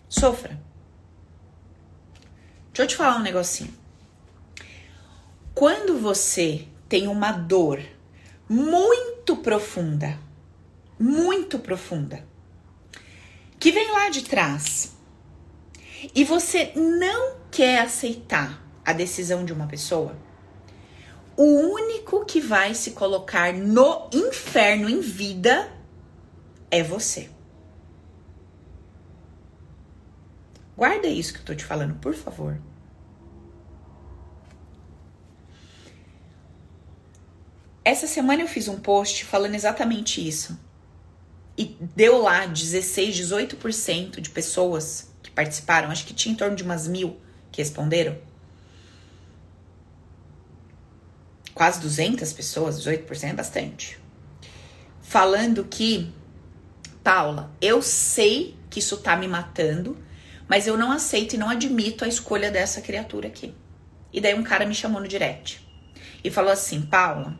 [0.09, 0.57] Sofra.
[2.69, 3.75] Deixa eu te falar um negocinho.
[5.53, 7.83] Quando você tem uma dor
[8.49, 10.17] muito profunda,
[10.97, 12.25] muito profunda,
[13.59, 14.95] que vem lá de trás,
[16.15, 20.17] e você não quer aceitar a decisão de uma pessoa,
[21.37, 21.90] o único
[22.27, 25.71] que vai se colocar no inferno em vida
[26.71, 27.31] é você.
[30.77, 32.61] Guarda isso que eu tô te falando, por favor.
[37.85, 40.59] Essa semana eu fiz um post falando exatamente isso.
[41.57, 45.91] E deu lá 16, 18% de pessoas que participaram.
[45.91, 47.21] Acho que tinha em torno de umas mil
[47.53, 48.17] que responderam.
[51.61, 53.99] Quase 200 pessoas, 18% é bastante.
[55.03, 56.11] Falando que,
[57.05, 59.99] Paula, eu sei que isso tá me matando,
[60.49, 63.55] mas eu não aceito e não admito a escolha dessa criatura aqui.
[64.11, 65.61] E daí um cara me chamou no direct
[66.25, 67.39] e falou assim: Paula,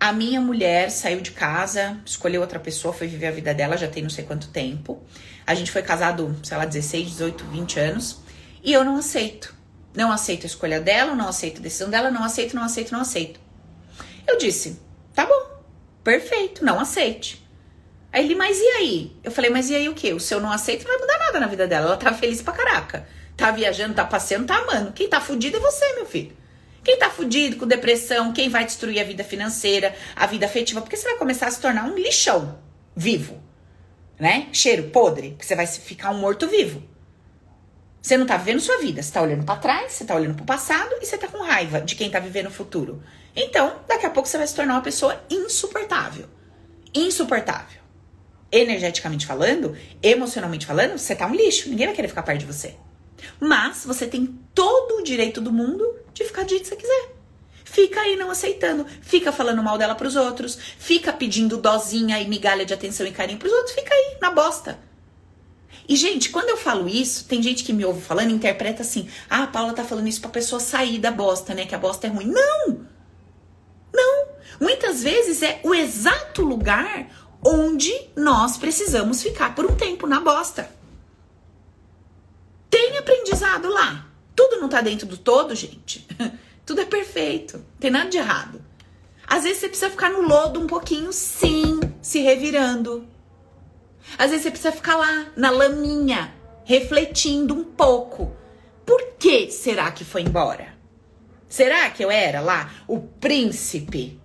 [0.00, 3.86] a minha mulher saiu de casa, escolheu outra pessoa, foi viver a vida dela, já
[3.86, 5.00] tem não sei quanto tempo.
[5.46, 8.22] A gente foi casado, sei lá, 16, 18, 20 anos,
[8.60, 9.53] e eu não aceito.
[9.94, 13.00] Não aceito a escolha dela, não aceito a decisão dela, não aceito, não aceito, não
[13.00, 13.40] aceito.
[14.26, 14.80] Eu disse,
[15.14, 15.62] tá bom,
[16.02, 17.44] perfeito, não aceite.
[18.12, 19.16] Aí ele, mas e aí?
[19.22, 20.12] Eu falei, mas e aí o quê?
[20.12, 21.86] O seu não aceita não vai mudar nada na vida dela.
[21.86, 23.08] Ela tá feliz pra caraca.
[23.36, 24.92] Tá viajando, tá passeando, tá amando.
[24.92, 26.36] Quem tá fudido é você, meu filho.
[26.84, 30.96] Quem tá fudido com depressão, quem vai destruir a vida financeira, a vida afetiva, porque
[30.96, 32.58] você vai começar a se tornar um lixão
[32.94, 33.42] vivo,
[34.20, 34.48] né?
[34.52, 36.82] Cheiro podre, porque você vai ficar um morto vivo.
[38.04, 40.44] Você não tá vivendo sua vida, você tá olhando para trás, você tá olhando pro
[40.44, 43.02] passado e você tá com raiva de quem tá vivendo o futuro.
[43.34, 46.26] Então, daqui a pouco você vai se tornar uma pessoa insuportável.
[46.94, 47.80] Insuportável.
[48.52, 52.74] Energeticamente falando, emocionalmente falando, você tá um lixo, ninguém vai querer ficar perto de você.
[53.40, 57.14] Mas você tem todo o direito do mundo de ficar do jeito que você quiser.
[57.64, 62.66] Fica aí não aceitando, fica falando mal dela pros outros, fica pedindo dozinha e migalha
[62.66, 64.78] de atenção e carinho pros outros, fica aí na bosta.
[65.88, 69.08] E, gente, quando eu falo isso, tem gente que me ouve falando e interpreta assim:
[69.28, 71.66] ah, a Paula tá falando isso pra pessoa sair da bosta, né?
[71.66, 72.26] Que a bosta é ruim.
[72.26, 72.86] Não!
[73.92, 74.28] Não!
[74.60, 77.08] Muitas vezes é o exato lugar
[77.44, 80.70] onde nós precisamos ficar por um tempo na bosta.
[82.70, 84.08] Tem aprendizado lá.
[84.34, 86.06] Tudo não tá dentro do todo, gente.
[86.64, 87.58] Tudo é perfeito.
[87.58, 88.60] Não tem nada de errado.
[89.26, 93.06] Às vezes você precisa ficar no lodo um pouquinho, sim, se revirando.
[94.18, 98.34] Às vezes você precisa ficar lá, na laminha, refletindo um pouco.
[98.84, 100.74] Por que será que foi embora?
[101.48, 104.20] Será que eu era lá o príncipe?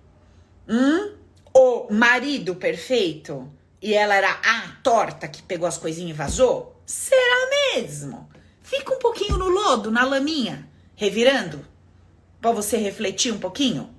[0.67, 1.13] Hum?
[1.53, 3.51] O marido perfeito?
[3.81, 6.81] E ela era a torta que pegou as coisinhas e vazou?
[6.85, 8.29] Será mesmo?
[8.61, 11.65] Fica um pouquinho no lodo, na laminha, revirando,
[12.41, 13.89] para você refletir um pouquinho.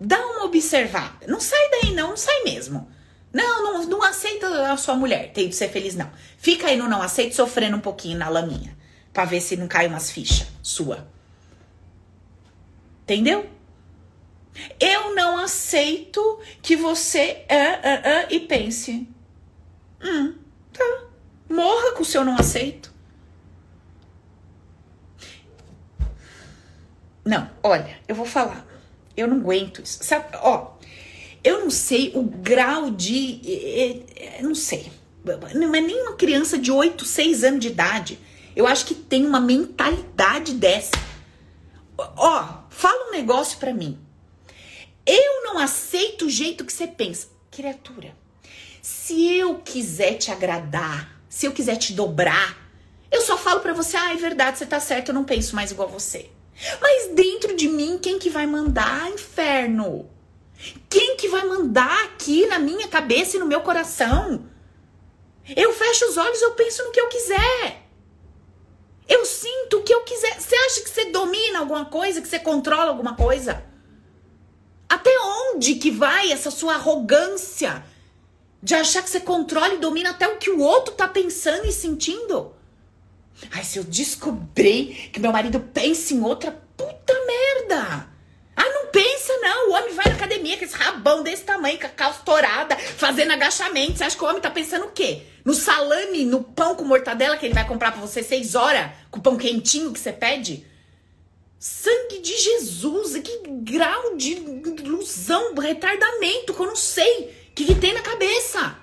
[0.00, 1.26] Dá uma observada.
[1.26, 2.88] Não sai daí, não, não sai mesmo.
[3.36, 5.30] Não, não, não aceita a sua mulher.
[5.30, 6.10] Tem de ser feliz, não.
[6.38, 8.74] Fica aí no não aceito, sofrendo um pouquinho na laminha.
[9.12, 11.06] Pra ver se não cai umas fichas sua.
[13.02, 13.46] Entendeu?
[14.80, 19.06] Eu não aceito que você é, é, é, e pense.
[20.02, 20.34] Hum,
[20.72, 21.04] tá.
[21.46, 22.90] Morra com o seu não aceito.
[27.22, 28.66] Não, olha, eu vou falar.
[29.14, 30.02] Eu não aguento isso.
[30.02, 30.75] Sabe, ó,
[31.46, 34.02] eu não sei o grau de.
[34.40, 34.90] Não sei.
[35.54, 38.18] Não é nem uma criança de 8, 6 anos de idade.
[38.56, 40.90] Eu acho que tem uma mentalidade dessa.
[41.96, 43.96] Ó, fala um negócio para mim.
[45.06, 47.28] Eu não aceito o jeito que você pensa.
[47.48, 48.12] Criatura,
[48.82, 52.58] se eu quiser te agradar, se eu quiser te dobrar,
[53.08, 55.70] eu só falo para você, ah, é verdade, você tá certo, eu não penso mais
[55.70, 56.28] igual você.
[56.80, 60.10] Mas dentro de mim, quem que vai mandar, inferno?
[60.88, 64.46] Quem que vai mandar aqui na minha cabeça e no meu coração?
[65.54, 67.82] Eu fecho os olhos, eu penso no que eu quiser.
[69.08, 70.40] Eu sinto o que eu quiser.
[70.40, 73.64] Você acha que você domina alguma coisa, que você controla alguma coisa?
[74.88, 77.84] Até onde que vai essa sua arrogância
[78.62, 81.72] de achar que você controla e domina até o que o outro tá pensando e
[81.72, 82.52] sentindo?
[83.52, 88.15] Ai, se eu descobrir que meu marido pensa em outra, puta merda!
[88.56, 89.68] Ah, não pensa não.
[89.68, 93.32] O homem vai na academia com esse rabão desse tamanho, com a calça torada, fazendo
[93.32, 93.98] agachamento.
[93.98, 95.22] Você acha que o homem tá pensando o quê?
[95.44, 99.18] No salame, no pão com mortadela que ele vai comprar pra você seis horas, com
[99.18, 100.66] o pão quentinho que você pede?
[101.58, 107.74] Sangue de Jesus, que grau de ilusão, retardamento que eu não sei o que, que
[107.74, 108.76] tem na cabeça.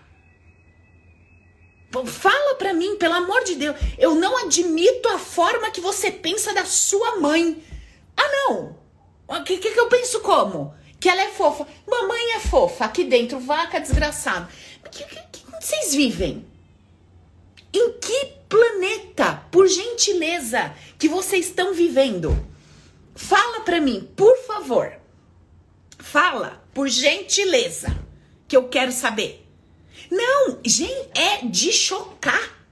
[2.06, 3.78] Fala pra mim, pelo amor de Deus.
[4.00, 7.64] Eu não admito a forma que você pensa da sua mãe.
[8.18, 8.83] Ah, não.
[9.40, 10.74] O que, que, que eu penso como?
[11.00, 11.68] Que ela é fofa.
[11.88, 12.86] Mamãe é fofa.
[12.86, 14.48] Aqui dentro, vaca desgraçada.
[14.92, 16.46] Que, que, que vocês vivem?
[17.74, 22.38] Em que planeta, por gentileza, que vocês estão vivendo?
[23.16, 24.94] Fala pra mim, por favor.
[25.98, 27.88] Fala, por gentileza,
[28.48, 29.48] que eu quero saber.
[30.12, 32.63] Não, gente, é de chocar.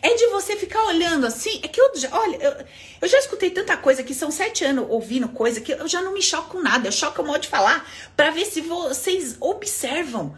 [0.00, 1.60] É de você ficar olhando assim.
[1.62, 2.66] É que eu já, olha, eu,
[3.02, 6.12] eu já escutei tanta coisa que são sete anos ouvindo coisa que eu já não
[6.12, 6.88] me choco com nada.
[6.88, 10.36] Eu choco o modo de falar para ver se vocês observam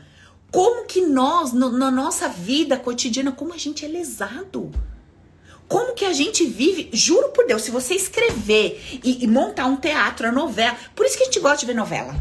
[0.51, 4.71] como que nós, no, na nossa vida cotidiana, como a gente é lesado.
[5.67, 9.77] Como que a gente vive, juro por Deus, se você escrever e, e montar um
[9.77, 12.15] teatro, a novela, por isso que a gente gosta de ver novela.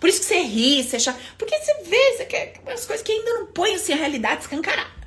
[0.00, 3.12] Por isso que você ri, você chora, porque você vê você quer, as coisas que
[3.12, 4.98] ainda não põem assim, a realidade escancarada.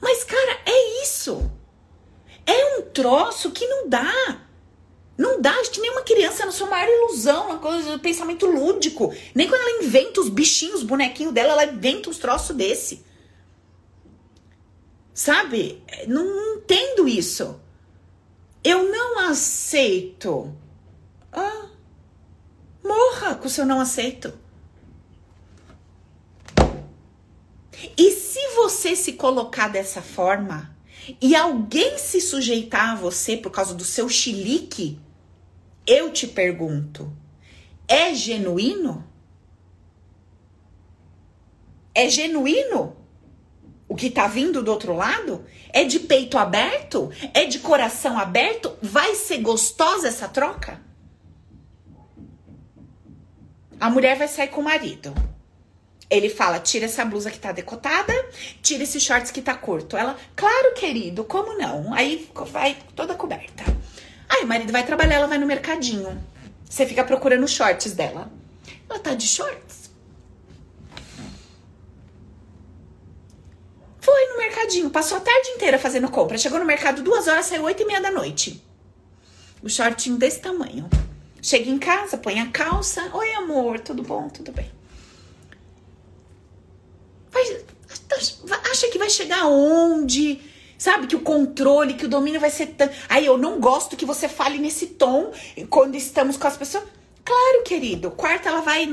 [0.00, 0.49] Mas, cara,
[1.30, 1.50] isso.
[2.46, 4.46] É um troço que não dá.
[5.16, 9.14] Não dá, acho que nenhuma criança na sua maior ilusão, uma coisa, um pensamento lúdico.
[9.34, 13.04] Nem quando ela inventa os bichinhos, os bonequinhos dela, ela inventa uns troços desse.
[15.12, 15.82] Sabe?
[16.08, 17.60] Não, não entendo isso.
[18.64, 20.54] Eu não aceito.
[21.30, 21.66] Ah,
[22.82, 24.32] morra com o seu não aceito.
[27.96, 30.69] E se você se colocar dessa forma
[31.20, 34.98] e alguém se sujeitar a você por causa do seu chilique,
[35.86, 37.12] eu te pergunto:
[37.86, 39.04] é genuíno?
[41.94, 42.96] É genuíno?
[43.88, 45.44] O que tá vindo do outro lado?
[45.72, 47.10] É de peito aberto?
[47.34, 48.76] É de coração aberto?
[48.80, 50.80] Vai ser gostosa essa troca?
[53.80, 55.12] A mulher vai sair com o marido.
[56.10, 58.12] Ele fala: tira essa blusa que tá decotada,
[58.60, 59.96] tira esse shorts que tá curto.
[59.96, 61.94] Ela, claro, querido, como não?
[61.94, 63.62] Aí vai toda coberta.
[64.28, 66.22] Aí o marido vai trabalhar, ela vai no mercadinho.
[66.68, 68.30] Você fica procurando shorts dela.
[68.88, 69.90] Ela tá de shorts.
[74.00, 76.38] Foi no mercadinho, passou a tarde inteira fazendo compra.
[76.38, 78.64] Chegou no mercado duas horas, saiu oito e meia da noite.
[79.62, 80.88] O shortinho desse tamanho.
[81.42, 83.10] Chega em casa, põe a calça.
[83.12, 84.28] Oi, amor, tudo bom?
[84.28, 84.79] Tudo bem.
[87.30, 87.44] Vai,
[88.70, 90.40] acha que vai chegar onde?
[90.76, 92.88] Sabe que o controle, que o domínio vai ser tão.
[93.08, 95.30] Aí eu não gosto que você fale nesse tom
[95.68, 96.84] quando estamos com as pessoas.
[97.24, 98.10] Claro, querido.
[98.10, 98.88] Quarta ela vai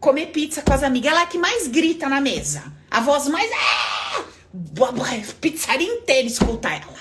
[0.00, 1.12] comer pizza com as amigas.
[1.12, 2.72] Ela é a que mais grita na mesa.
[2.90, 3.50] A voz mais.
[3.52, 4.24] Ah!
[5.40, 6.98] Pizzaria inteira escuta ela.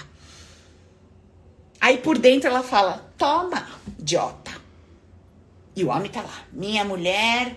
[1.80, 3.66] Aí por dentro ela fala: Toma,
[3.98, 4.52] idiota.
[5.76, 6.44] E o homem tá lá.
[6.52, 7.56] Minha mulher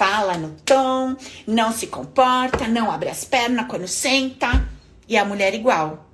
[0.00, 1.14] fala no tom,
[1.46, 4.66] não se comporta, não abre as pernas quando senta.
[5.06, 6.06] E a mulher igual.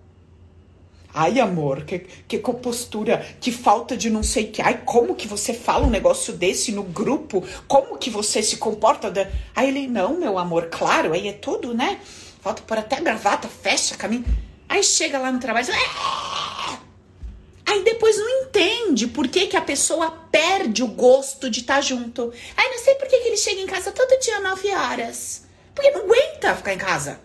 [1.15, 4.61] Ai, amor, que, que postura, que falta de não sei que.
[4.61, 7.45] Ai, como que você fala um negócio desse no grupo?
[7.69, 9.09] Como que você se comporta?
[9.09, 9.29] Da...
[9.55, 12.01] Aí ele, não, meu amor, claro, aí é tudo, né?
[12.41, 14.25] Falta por até gravata, fecha caminho.
[14.69, 15.69] Aí chega lá no trabalho.
[15.71, 16.56] Ah!
[17.67, 21.81] Aí depois não entende por que, que a pessoa perde o gosto de estar tá
[21.81, 22.33] junto.
[22.57, 25.45] Aí não sei por que, que ele chega em casa todo dia 9 horas.
[25.75, 27.21] Porque não aguenta ficar em casa.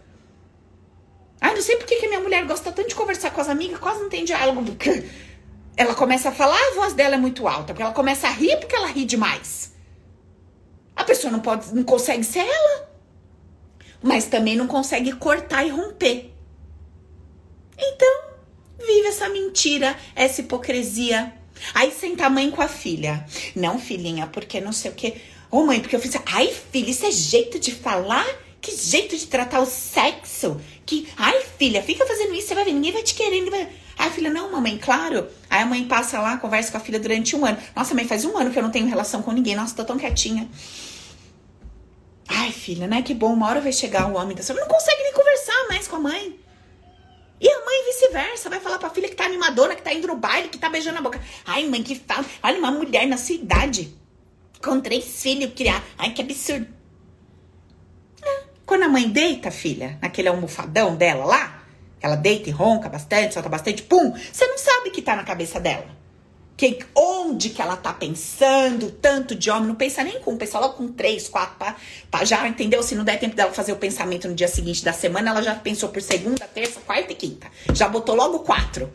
[1.40, 3.80] Ai, não sei por que, que minha mulher gosta tanto de conversar com as amigas,
[3.80, 4.64] quase não tem diálogo.
[4.64, 5.08] Porque
[5.78, 7.68] ela começa a falar, a voz dela é muito alta.
[7.74, 9.74] Porque ela começa a rir porque ela ri demais.
[10.96, 12.90] A pessoa não pode, não consegue ser ela.
[14.02, 16.34] Mas também não consegue cortar e romper.
[17.78, 18.31] Então,
[18.86, 21.34] vive essa mentira, essa hipocrisia.
[21.74, 23.26] Aí senta a mãe com a filha.
[23.56, 25.16] Não, filhinha, porque não sei o quê.
[25.50, 26.16] Ô, oh, mãe, porque eu fiz.
[26.26, 28.26] Ai, filha, isso é jeito de falar?
[28.62, 30.60] Que jeito de tratar o sexo?
[30.86, 31.08] Que.
[31.18, 33.42] Ai, filha, fica fazendo isso, você vai ver, ninguém vai te querer.
[33.42, 33.70] Ninguém vai...
[33.98, 35.28] Aí filha, não, mamãe, claro.
[35.50, 37.58] Aí a mãe passa lá, conversa com a filha durante um ano.
[37.76, 39.56] Nossa, mãe, faz um ano que eu não tenho relação com ninguém.
[39.56, 40.50] Nossa, tô tão quietinha.
[42.28, 43.02] Ai, filha, né?
[43.02, 44.56] Que bom, uma hora vai chegar o homem da sua.
[44.56, 46.40] Não consegue nem conversar mais com a mãe.
[47.42, 50.16] E a mãe vice-versa, vai falar pra filha que tá animadora, que tá indo no
[50.16, 51.20] baile, que tá beijando a boca.
[51.44, 52.24] Ai, mãe, que fala.
[52.44, 53.98] Olha, uma mulher na sua idade,
[54.64, 55.84] com três filhos, criar.
[55.98, 56.68] Ai, que absurdo.
[58.24, 58.44] É.
[58.64, 61.64] Quando a mãe deita, filha, naquele almofadão dela lá,
[62.00, 65.24] ela deita e ronca bastante, solta bastante, pum, você não sabe o que tá na
[65.24, 66.01] cabeça dela
[66.70, 70.76] que, onde que ela tá pensando, tanto de homem, não pensa nem com, pensa logo
[70.76, 71.76] com três, quatro, pra,
[72.12, 72.84] pra já, entendeu?
[72.84, 75.56] Se não der tempo dela fazer o pensamento no dia seguinte da semana, ela já
[75.56, 77.48] pensou por segunda, terça, quarta e quinta.
[77.74, 78.92] Já botou logo quatro.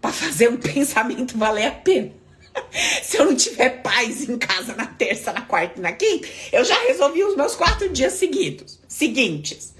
[0.00, 2.12] para fazer um pensamento valer a pena.
[3.02, 6.64] Se eu não tiver paz em casa na terça, na quarta e na quinta, eu
[6.64, 9.73] já resolvi os meus quatro dias seguidos, seguintes.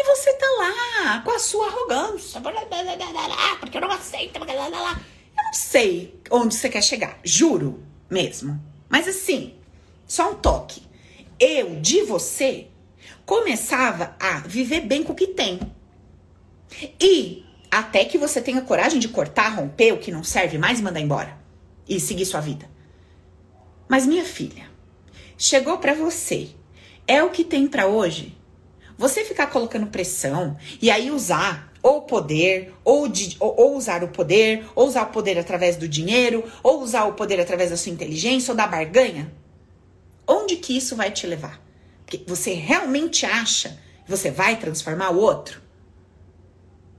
[0.00, 2.40] E você tá lá com a sua arrogância,
[3.58, 4.38] porque eu não aceito.
[4.38, 8.62] Eu não sei onde você quer chegar, juro mesmo.
[8.88, 9.56] Mas assim,
[10.06, 10.84] só um toque.
[11.40, 12.68] Eu, de você,
[13.26, 15.58] começava a viver bem com o que tem.
[17.00, 20.82] E até que você tenha coragem de cortar, romper o que não serve mais e
[20.82, 21.36] mandar embora.
[21.88, 22.70] E seguir sua vida.
[23.88, 24.70] Mas minha filha,
[25.36, 26.50] chegou para você.
[27.04, 28.37] É o que tem para hoje?
[28.98, 34.08] Você ficar colocando pressão e aí usar ou poder, ou, de, ou, ou, usar o
[34.08, 37.92] poder, ou usar o poder através do dinheiro, ou usar o poder através da sua
[37.92, 39.32] inteligência ou da barganha,
[40.26, 41.62] onde que isso vai te levar?
[42.04, 45.62] Porque você realmente acha que você vai transformar o outro?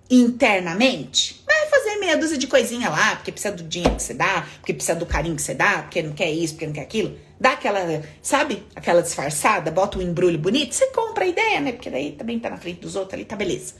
[0.09, 1.41] Internamente?
[1.45, 4.73] Vai fazer meia dúzia de coisinha lá, porque precisa do dinheiro que você dá, porque
[4.73, 7.53] precisa do carinho que você dá, porque não quer isso, porque não quer aquilo dá
[7.53, 7.79] aquela,
[8.21, 8.65] sabe?
[8.75, 11.71] Aquela disfarçada, bota um embrulho bonito, você compra a ideia, né?
[11.71, 13.75] Porque daí também tá na frente dos outros ali, tá beleza.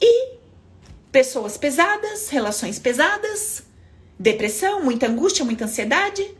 [0.00, 0.38] E
[1.12, 3.64] pessoas pesadas, relações pesadas,
[4.18, 6.36] depressão, muita angústia, muita ansiedade,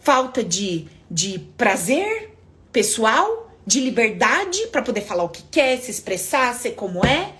[0.00, 2.34] falta de, de prazer
[2.72, 7.34] pessoal, de liberdade para poder falar o que quer, se expressar, ser como é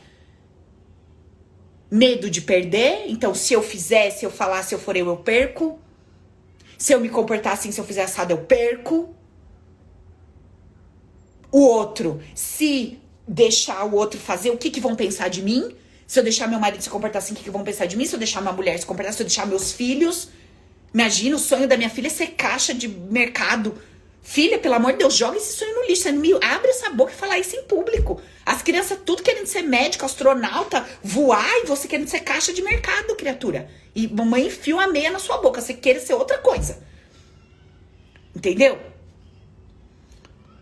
[1.91, 3.05] medo de perder.
[3.09, 5.79] Então, se eu fizer, se eu falar, se eu for eu, eu perco.
[6.79, 9.15] Se eu me comportar assim, se eu fizer assado, eu perco.
[11.53, 12.99] O outro, se
[13.29, 15.75] deixar o outro fazer, o que, que vão pensar de mim?
[16.07, 18.05] Se eu deixar meu marido se comportar assim, o que, que vão pensar de mim?
[18.05, 20.29] Se eu deixar minha mulher se comportar, se eu deixar meus filhos.
[20.93, 23.75] Imagina o sonho da minha filha ser caixa de mercado
[24.27, 26.05] Filha, pelo amor de Deus, joga esse sonho no lixo.
[26.05, 28.21] Você não me abre essa boca e fala isso em público.
[28.45, 33.15] As crianças tudo querendo ser médico, astronauta, voar e você querendo ser caixa de mercado,
[33.17, 33.69] criatura.
[33.95, 35.61] E mamãe enfia uma meia na sua boca.
[35.61, 36.83] Você quer ser outra coisa.
[38.35, 38.79] Entendeu?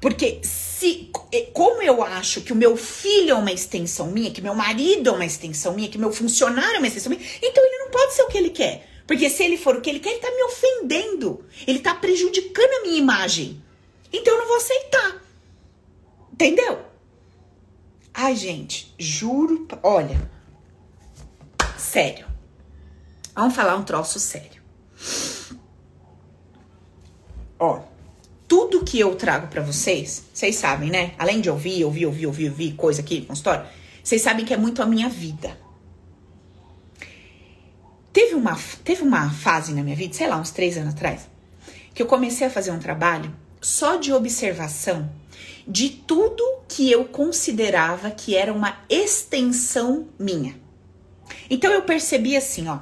[0.00, 1.08] Porque se
[1.52, 5.12] como eu acho que o meu filho é uma extensão minha, que meu marido é
[5.12, 8.22] uma extensão minha, que meu funcionário é uma extensão minha, então ele não pode ser
[8.22, 8.91] o que ele quer.
[9.12, 11.44] Porque se ele for o que ele quer, ele tá me ofendendo.
[11.66, 13.62] Ele tá prejudicando a minha imagem.
[14.10, 15.22] Então eu não vou aceitar.
[16.32, 16.78] Entendeu?
[18.14, 19.68] Ai, gente, juro.
[19.82, 20.18] Olha.
[21.76, 22.24] Sério.
[23.34, 24.62] Vamos falar um troço sério.
[27.58, 27.82] Ó
[28.48, 31.14] tudo que eu trago para vocês, vocês sabem, né?
[31.18, 33.66] Além de ouvir, ouvir, ouvir, ouvir, ouvir coisa aqui, história,
[34.04, 35.58] vocês sabem que é muito a minha vida.
[38.22, 41.28] Teve uma, teve uma fase na minha vida, sei lá, uns três anos atrás,
[41.92, 45.10] que eu comecei a fazer um trabalho só de observação
[45.66, 50.54] de tudo que eu considerava que era uma extensão minha.
[51.50, 52.78] Então eu percebi assim, ó,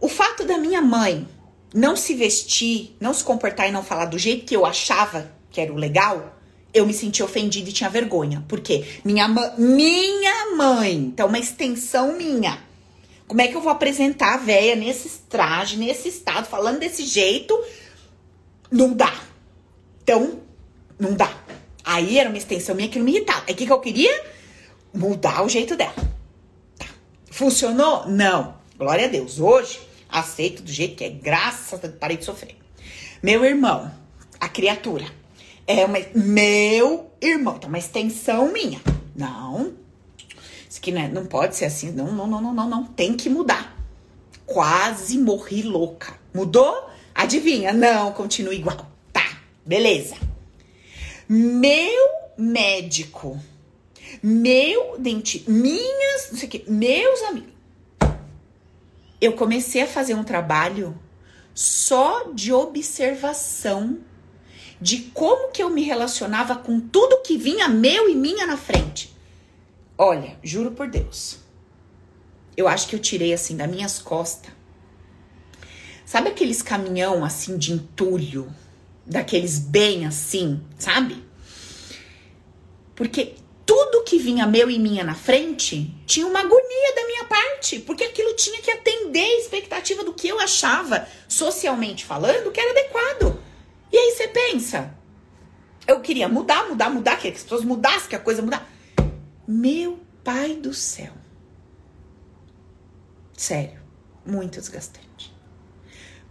[0.00, 1.26] o fato da minha mãe
[1.74, 5.60] não se vestir, não se comportar e não falar do jeito que eu achava que
[5.60, 6.38] era o legal,
[6.72, 8.44] eu me senti ofendida e tinha vergonha.
[8.46, 8.84] Por quê?
[9.04, 9.26] Minha,
[9.58, 12.63] minha mãe, então uma extensão minha.
[13.26, 17.58] Como é que eu vou apresentar a véia nesse traje, nesse estado, falando desse jeito?
[18.70, 19.12] Não dá.
[20.02, 20.40] Então,
[20.98, 21.32] não dá.
[21.84, 23.44] Aí era uma extensão minha que não me irritava.
[23.46, 24.24] Aí o que, que eu queria?
[24.92, 25.94] Mudar o jeito dela.
[26.78, 26.86] Tá.
[27.30, 28.06] Funcionou?
[28.08, 28.56] Não.
[28.76, 29.40] Glória a Deus.
[29.40, 32.56] Hoje, aceito do jeito que é, graças a Deus, parei de sofrer.
[33.22, 33.90] Meu irmão,
[34.38, 35.06] a criatura,
[35.66, 38.80] é uma, meu irmão, tá uma extensão minha.
[39.16, 39.72] Não,
[40.74, 43.16] isso aqui não, é, não pode ser assim, não, não, não, não, não, não, tem
[43.16, 43.78] que mudar.
[44.44, 46.18] Quase morri louca.
[46.34, 46.90] Mudou?
[47.14, 47.72] Adivinha?
[47.72, 48.90] Não, continua igual.
[49.12, 50.16] Tá, beleza.
[51.28, 53.40] Meu médico,
[54.20, 57.52] meu dente, minhas, não sei o que, meus amigos,
[59.20, 60.98] eu comecei a fazer um trabalho
[61.54, 63.98] só de observação
[64.80, 69.13] de como que eu me relacionava com tudo que vinha meu e minha na frente.
[69.96, 71.38] Olha, juro por Deus.
[72.56, 74.52] Eu acho que eu tirei assim das minhas costas.
[76.04, 78.52] Sabe aqueles caminhão assim de entulho,
[79.06, 81.24] daqueles bem assim, sabe?
[82.94, 83.34] Porque
[83.66, 88.04] tudo que vinha meu e minha na frente tinha uma agonia da minha parte, porque
[88.04, 93.40] aquilo tinha que atender a expectativa do que eu achava, socialmente falando, que era adequado.
[93.92, 94.94] E aí você pensa,
[95.86, 98.73] eu queria mudar, mudar, mudar, que as pessoas mudassem, que a coisa mudar.
[99.46, 101.12] Meu pai do céu.
[103.36, 103.80] Sério,
[104.24, 105.34] muito desgastante.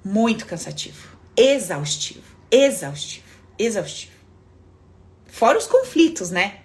[0.03, 3.25] Muito cansativo, exaustivo, exaustivo,
[3.57, 4.13] exaustivo.
[5.27, 6.63] Fora os conflitos, né?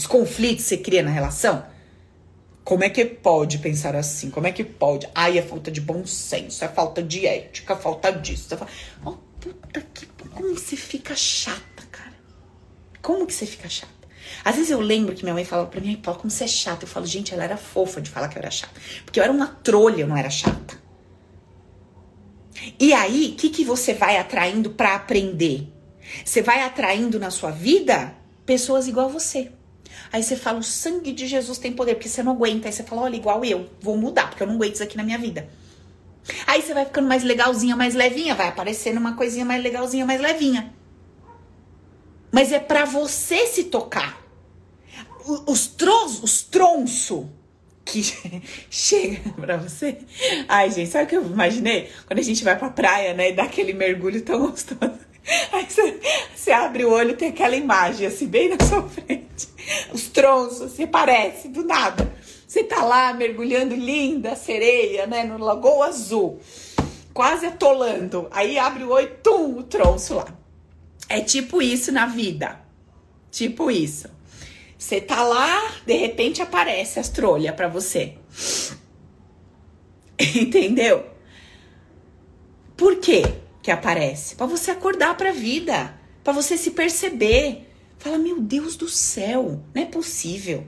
[0.00, 1.64] os conflitos que você cria na relação.
[2.64, 4.30] Como é que pode pensar assim?
[4.30, 5.08] Como é que pode?
[5.14, 8.54] Ai, é falta de bom senso, é falta de ética, é falta disso.
[8.54, 8.58] É.
[9.04, 10.06] Oh, puta que.
[10.06, 12.14] Como você fica chata, cara?
[13.02, 13.99] Como que você fica chata?
[14.44, 16.84] Às vezes eu lembro que minha mãe falava pra mim, Paula, como você é chata.
[16.84, 18.80] Eu falo, gente, ela era fofa de falar que eu era chata.
[19.04, 20.80] Porque eu era uma trolha, eu não era chata.
[22.78, 25.68] E aí, o que, que você vai atraindo para aprender?
[26.24, 28.14] Você vai atraindo na sua vida
[28.44, 29.52] pessoas igual a você.
[30.12, 32.68] Aí você fala, o sangue de Jesus tem poder, porque você não aguenta.
[32.68, 35.02] Aí você fala, olha, igual eu, vou mudar, porque eu não aguento isso aqui na
[35.02, 35.48] minha vida.
[36.46, 40.20] Aí você vai ficando mais legalzinha, mais levinha, vai aparecendo uma coisinha mais legalzinha, mais
[40.20, 40.72] levinha.
[42.30, 44.19] Mas é para você se tocar.
[45.46, 47.28] Os trons, os tronço
[47.84, 48.02] que
[48.70, 49.98] chega pra você.
[50.48, 51.90] Ai, gente, sabe o que eu imaginei?
[52.06, 54.98] Quando a gente vai pra praia, né, e dá aquele mergulho tão gostoso.
[55.52, 55.66] Aí
[56.34, 59.48] você, abre o olho e tem aquela imagem assim, bem na sua frente.
[59.92, 62.10] Os tronços, você parece, do nada.
[62.46, 66.40] Você tá lá mergulhando linda, sereia, né, no Lagoa Azul,
[67.12, 68.26] quase atolando.
[68.30, 70.26] Aí abre o olho, tum, o tronço lá.
[71.08, 72.60] É tipo isso na vida.
[73.30, 74.08] Tipo isso.
[74.80, 78.14] Você tá lá, de repente aparece as trolhas para você.
[80.34, 81.04] Entendeu?
[82.76, 83.22] Por quê?
[83.62, 87.68] que aparece, para você acordar para a vida, para você se perceber.
[87.98, 90.66] Fala, meu Deus do céu, não é possível.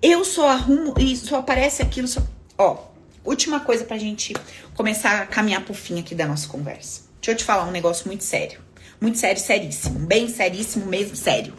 [0.00, 2.06] Eu só arrumo e só aparece aquilo.
[2.06, 2.22] Só...
[2.56, 2.84] Ó,
[3.24, 4.32] última coisa pra gente
[4.74, 7.02] começar a caminhar pro fim aqui da nossa conversa.
[7.20, 8.60] Deixa eu te falar um negócio muito sério.
[9.00, 9.98] Muito sério, seríssimo.
[9.98, 11.52] Bem seríssimo mesmo, sério.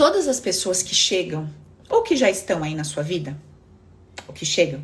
[0.00, 1.46] Todas as pessoas que chegam,
[1.86, 3.36] ou que já estão aí na sua vida,
[4.26, 4.80] ou que chegam,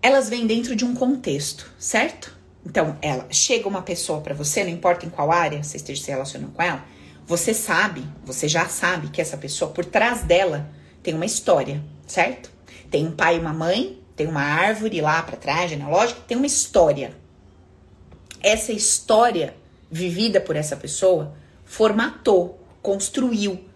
[0.00, 2.34] elas vêm dentro de um contexto, certo?
[2.64, 6.10] Então, ela chega uma pessoa para você, não importa em qual área você esteja se
[6.10, 6.82] relacionando com ela,
[7.26, 10.70] você sabe, você já sabe que essa pessoa por trás dela
[11.02, 12.50] tem uma história, certo?
[12.90, 16.46] Tem um pai e uma mãe Tem uma árvore lá para trás, genealógica, tem uma
[16.46, 17.14] história.
[18.40, 19.54] Essa história
[19.90, 21.36] vivida por essa pessoa
[21.66, 23.70] formatou, construiu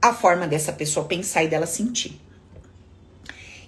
[0.00, 2.20] a forma dessa pessoa pensar e dela sentir.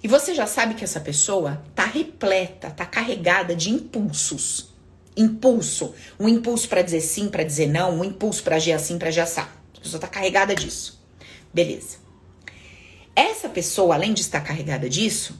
[0.03, 4.71] E você já sabe que essa pessoa tá repleta, tá carregada de impulsos.
[5.15, 9.09] Impulso, um impulso para dizer sim, para dizer não, um impulso para agir assim, para
[9.09, 9.41] agir assim.
[9.41, 10.99] A pessoa tá carregada disso.
[11.53, 11.97] Beleza.
[13.15, 15.37] Essa pessoa, além de estar carregada disso,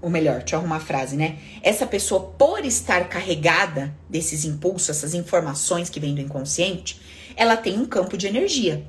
[0.00, 1.38] ou melhor, deixa eu arrumar a frase, né?
[1.62, 7.00] Essa pessoa, por estar carregada desses impulsos, essas informações que vêm do inconsciente,
[7.34, 8.86] ela tem um campo de energia.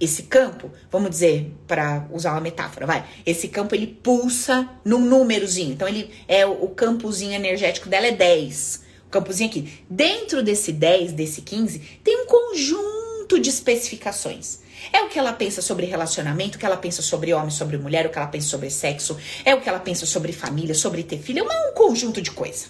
[0.00, 3.04] Esse campo, vamos dizer, para usar uma metáfora, vai.
[3.26, 5.72] Esse campo ele pulsa num númerozinho.
[5.72, 8.82] Então ele é o campozinho energético dela é 10.
[9.06, 9.84] O campozinho aqui.
[9.90, 14.60] Dentro desse 10, desse 15, tem um conjunto de especificações.
[14.90, 18.06] É o que ela pensa sobre relacionamento, o que ela pensa sobre homem, sobre mulher,
[18.06, 21.18] o que ela pensa sobre sexo, é o que ela pensa sobre família, sobre ter
[21.18, 22.66] filho, é um conjunto de coisa.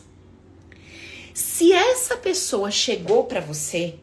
[1.32, 3.94] Se essa pessoa chegou para você,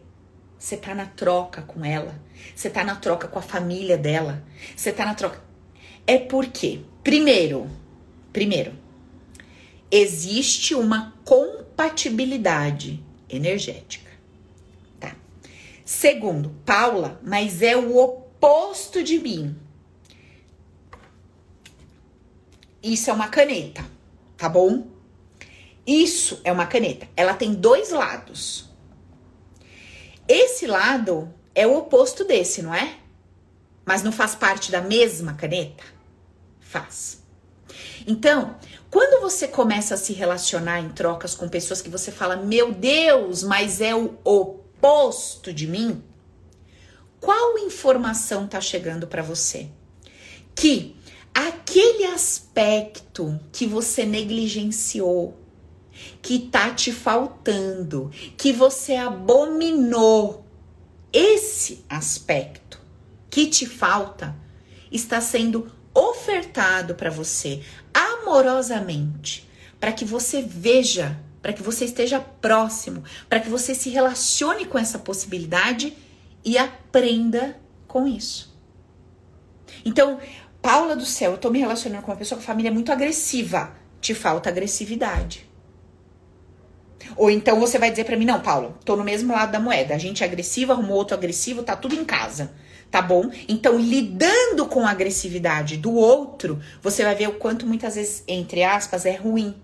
[0.57, 2.19] você tá na troca com ela,
[2.55, 4.43] você tá na troca com a família dela,
[4.75, 5.41] você tá na troca.
[6.05, 7.69] É porque, primeiro,
[8.31, 8.73] primeiro,
[9.91, 14.11] existe uma compatibilidade energética.
[14.99, 15.15] Tá?
[15.85, 19.55] Segundo, Paula, mas é o oposto de mim.
[22.81, 23.85] Isso é uma caneta,
[24.37, 24.87] tá bom?
[25.85, 27.07] Isso é uma caneta.
[27.15, 28.66] Ela tem dois lados.
[30.27, 32.97] Esse lado é o oposto desse, não é?
[33.85, 35.83] Mas não faz parte da mesma caneta?
[36.59, 37.23] Faz.
[38.05, 38.55] Então,
[38.89, 43.43] quando você começa a se relacionar em trocas com pessoas que você fala, meu Deus,
[43.43, 46.03] mas é o oposto de mim,
[47.19, 49.69] qual informação está chegando para você?
[50.55, 50.95] Que
[51.33, 55.37] aquele aspecto que você negligenciou,
[56.27, 60.45] que tá te faltando, que você abominou,
[61.13, 62.81] esse aspecto
[63.29, 64.35] que te falta
[64.91, 67.63] está sendo ofertado para você
[67.93, 69.49] amorosamente,
[69.79, 74.77] para que você veja, para que você esteja próximo, para que você se relacione com
[74.77, 75.95] essa possibilidade
[76.43, 77.57] e aprenda
[77.87, 78.53] com isso.
[79.85, 80.19] Então,
[80.61, 83.77] Paula do céu, eu tô me relacionando com uma pessoa com família muito agressiva.
[84.01, 85.46] Te falta agressividade.
[87.15, 89.95] Ou então você vai dizer para mim, não, Paulo, tô no mesmo lado da moeda.
[89.95, 92.51] A gente é agressivo, arrumou outro agressivo, tá tudo em casa.
[92.89, 93.29] Tá bom?
[93.49, 98.63] Então, lidando com a agressividade do outro, você vai ver o quanto muitas vezes, entre
[98.63, 99.55] aspas, é ruim.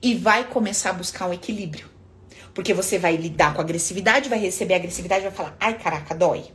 [0.00, 1.86] E vai começar a buscar um equilíbrio.
[2.54, 6.14] Porque você vai lidar com a agressividade, vai receber a agressividade vai falar, ai caraca,
[6.14, 6.46] dói.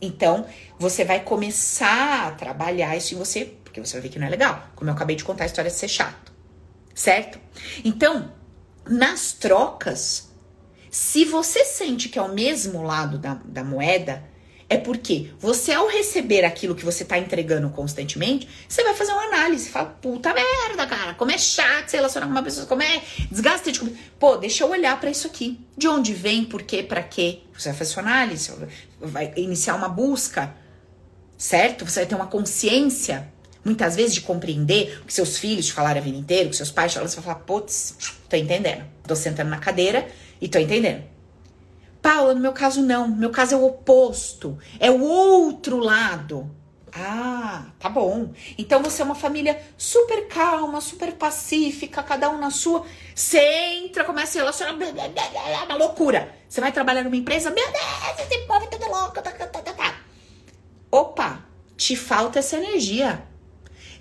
[0.00, 0.46] Então,
[0.78, 4.30] você vai começar a trabalhar isso em você, porque você vai ver que não é
[4.30, 4.68] legal.
[4.74, 6.32] Como eu acabei de contar a história de ser chato.
[6.94, 7.38] Certo?
[7.84, 8.32] Então,
[8.88, 10.30] nas trocas,
[10.90, 14.28] se você sente que é o mesmo lado da, da moeda,
[14.70, 19.24] é porque você, ao receber aquilo que você tá entregando constantemente, você vai fazer uma
[19.24, 19.68] análise.
[19.68, 23.80] Fala, puta merda, cara, como é chato se relacionar com uma pessoa, como é desgastante.
[24.16, 25.58] Pô, deixa eu olhar para isso aqui.
[25.76, 27.40] De onde vem, por quê, para quê?
[27.52, 28.52] Você vai fazer sua análise,
[29.00, 30.54] vai iniciar uma busca,
[31.36, 31.84] certo?
[31.84, 33.29] Você vai ter uma consciência
[33.64, 36.56] muitas vezes de compreender o que seus filhos te falaram a vida inteira, o que
[36.56, 37.96] seus pais te falaram, você vai falar, putz,
[38.28, 38.84] tô entendendo.
[39.06, 40.08] Tô sentando na cadeira
[40.40, 41.02] e tô entendendo.
[42.00, 46.50] Paula, no meu caso não, no meu caso é o oposto, é o outro lado.
[46.92, 48.32] Ah, tá bom.
[48.58, 52.84] Então você é uma família super calma, super pacífica, cada um na sua.
[53.14, 56.34] Você entra, começa a relacionar, blá, blá, blá, uma loucura.
[56.48, 60.00] Você vai trabalhar numa empresa, meu Deus, esse povo é louco, tá, tá, tá, tá.
[60.90, 61.44] Opa,
[61.76, 63.29] te falta essa energia.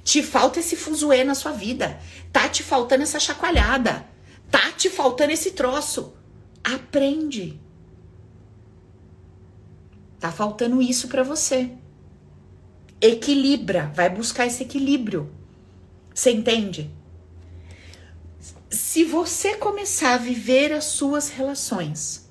[0.04, 2.00] Te falta esse fuzuê na sua vida.
[2.32, 4.06] Tá te faltando essa chacoalhada.
[4.50, 6.14] Tá te faltando esse troço.
[6.64, 7.60] Aprende.
[10.20, 11.72] Tá faltando isso para você.
[13.02, 15.34] Equilibra, vai buscar esse equilíbrio.
[16.14, 16.92] Você entende?
[18.70, 22.29] Se você começar a viver as suas relações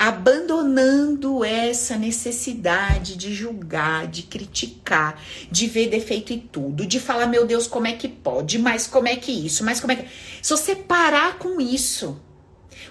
[0.00, 7.46] abandonando essa necessidade de julgar, de criticar, de ver defeito em tudo, de falar, meu
[7.46, 10.08] Deus, como é que pode, mas como é que isso, mas como é que.
[10.40, 12.18] Se você parar com isso,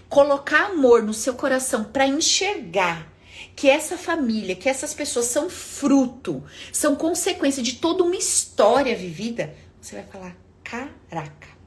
[0.08, 3.12] colocar amor no seu coração para enxergar
[3.56, 9.56] que essa família, que essas pessoas são fruto, são consequência de toda uma história vivida,
[9.82, 11.59] você vai falar: caraca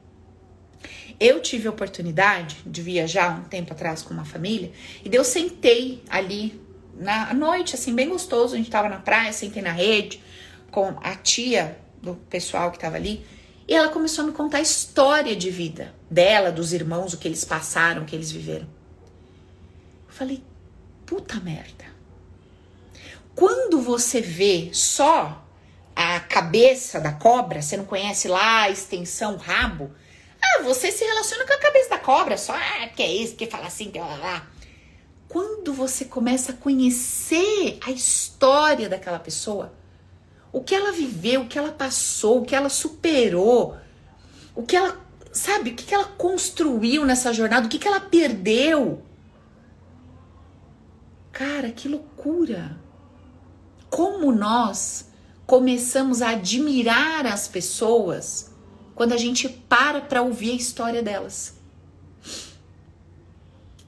[1.19, 4.71] eu tive a oportunidade de viajar um tempo atrás com uma família
[5.03, 6.61] e eu sentei ali
[6.95, 8.53] na noite, assim, bem gostoso.
[8.53, 10.21] A gente tava na praia, sentei na rede
[10.71, 13.25] com a tia do pessoal que tava ali
[13.67, 17.27] E ela começou a me contar a história de vida dela, dos irmãos, o que
[17.27, 18.67] eles passaram, o que eles viveram.
[20.07, 20.43] Eu falei,
[21.05, 21.85] puta merda.
[23.33, 25.43] Quando você vê só
[25.95, 29.91] a cabeça da cobra, você não conhece lá a extensão, o rabo,
[30.59, 33.47] ah, você se relaciona com a cabeça da cobra, só, ah, que é isso, que
[33.47, 34.47] fala assim, que lá, lá.
[35.27, 39.73] Quando você começa a conhecer a história daquela pessoa,
[40.51, 43.75] o que ela viveu, o que ela passou, o que ela superou,
[44.55, 44.99] o que ela,
[45.31, 49.01] sabe, o que ela construiu nessa jornada, o que ela perdeu.
[51.31, 52.77] Cara, que loucura!
[53.89, 55.09] Como nós
[55.47, 58.52] começamos a admirar as pessoas
[58.95, 61.55] quando a gente para para ouvir a história delas.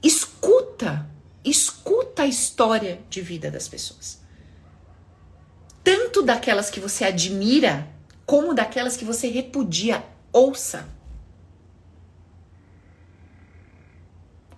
[0.02, 1.08] Escuta,
[1.44, 4.20] escuta a história de vida das pessoas.
[5.82, 7.88] Tanto daquelas que você admira,
[8.24, 10.04] como daquelas que você repudia.
[10.32, 10.88] Ouça.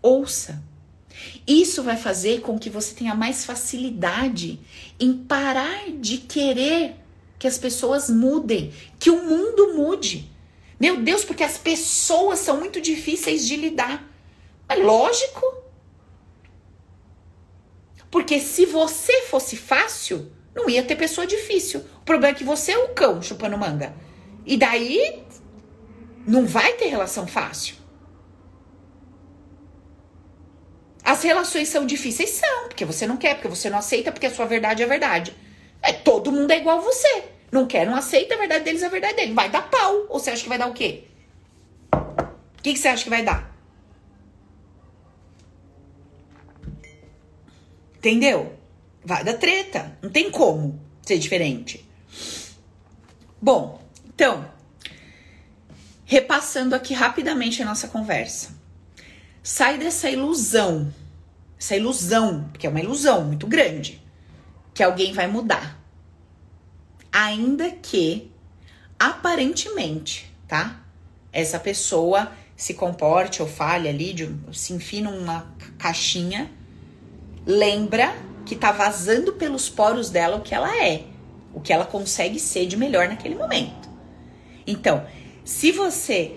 [0.00, 0.62] Ouça.
[1.46, 4.60] Isso vai fazer com que você tenha mais facilidade
[4.98, 6.96] em parar de querer
[7.38, 10.30] que as pessoas mudem, que o mundo mude.
[10.78, 14.06] Meu Deus, porque as pessoas são muito difíceis de lidar.
[14.68, 15.62] É lógico.
[18.10, 21.80] Porque se você fosse fácil, não ia ter pessoa difícil.
[22.00, 23.94] O problema é que você é o cão chupando manga.
[24.46, 25.22] E daí
[26.26, 27.76] não vai ter relação fácil.
[31.04, 32.30] As relações são difíceis?
[32.30, 35.34] São, porque você não quer, porque você não aceita, porque a sua verdade é verdade.
[35.80, 37.24] É, todo mundo é igual a você.
[37.50, 39.32] Não quer, não aceita, a verdade deles é a verdade dele.
[39.32, 40.06] Vai dar pau.
[40.08, 41.04] Ou você acha que vai dar o quê?
[41.92, 43.56] O que, que você acha que vai dar?
[47.96, 48.56] Entendeu?
[49.04, 49.96] Vai dar treta.
[50.02, 51.88] Não tem como ser diferente.
[53.40, 54.50] Bom, então,
[56.04, 58.58] repassando aqui rapidamente a nossa conversa.
[59.42, 60.92] Sai dessa ilusão,
[61.58, 64.02] essa ilusão, que é uma ilusão muito grande,
[64.74, 65.77] que alguém vai mudar.
[67.12, 68.30] Ainda que
[68.98, 70.80] aparentemente, tá?
[71.32, 75.46] Essa pessoa se comporte ou fale ali, de, se enfie numa
[75.78, 76.50] caixinha,
[77.46, 81.04] lembra que tá vazando pelos poros dela o que ela é,
[81.54, 83.88] o que ela consegue ser de melhor naquele momento.
[84.66, 85.06] Então,
[85.44, 86.36] se você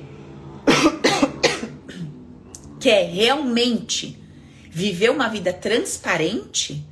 [2.80, 4.22] quer realmente
[4.70, 6.86] viver uma vida transparente,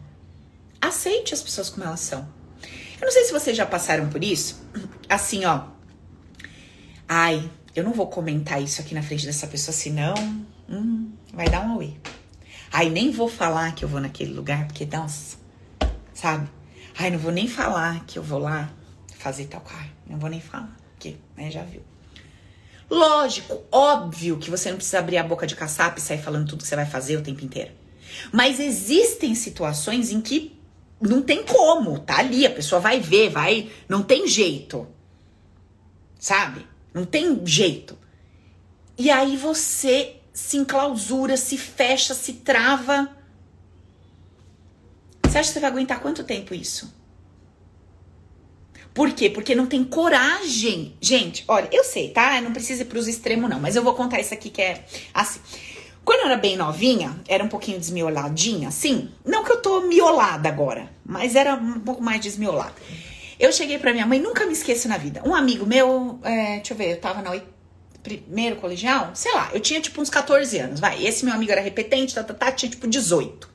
[0.82, 2.39] aceite as pessoas como elas são.
[3.00, 4.62] Eu não sei se vocês já passaram por isso.
[5.08, 5.64] Assim, ó.
[7.08, 10.14] Ai, eu não vou comentar isso aqui na frente dessa pessoa, senão
[10.70, 11.94] hum, vai dar um auê.
[12.72, 15.38] Ai, nem vou falar que eu vou naquele lugar, porque, nossa,
[16.14, 16.48] sabe?
[16.98, 18.72] Ai, não vou nem falar que eu vou lá
[19.18, 19.90] fazer tal coisa.
[20.08, 21.82] Não vou nem falar, porque, né, já viu.
[22.90, 26.64] Lógico, óbvio que você não precisa abrir a boca de caçapa e sair falando tudo
[26.64, 27.72] que você vai fazer o tempo inteiro.
[28.32, 30.59] Mas existem situações em que
[31.02, 34.88] não tem como, tá ali, a pessoa vai ver, vai, não tem jeito.
[36.20, 36.68] Sabe?
[36.94, 37.98] Não tem jeito.
[38.98, 43.10] E aí você se enclausura, se fecha, se trava.
[45.24, 46.94] Você acha que você vai aguentar quanto tempo isso?
[48.94, 49.30] Por quê?
[49.30, 50.98] Porque não tem coragem.
[51.00, 52.42] Gente, olha, eu sei, tá?
[52.42, 53.60] Não precisa ir pros extremos, não.
[53.60, 54.84] Mas eu vou contar isso aqui que é
[55.14, 55.40] assim.
[56.04, 59.10] Quando eu era bem novinha, era um pouquinho desmioladinha, assim.
[59.26, 62.74] Não que eu tô miolada agora, mas era um pouco mais desmiolada.
[63.40, 65.22] Eu cheguei pra minha mãe, nunca me esqueço na vida.
[65.26, 67.42] Um amigo meu, é, deixa eu ver, eu tava no
[68.04, 71.06] primeiro colegial, sei lá, eu tinha tipo uns 14 anos, vai.
[71.06, 73.50] Esse meu amigo era repetente, tá, tá, tá, tinha tipo 18.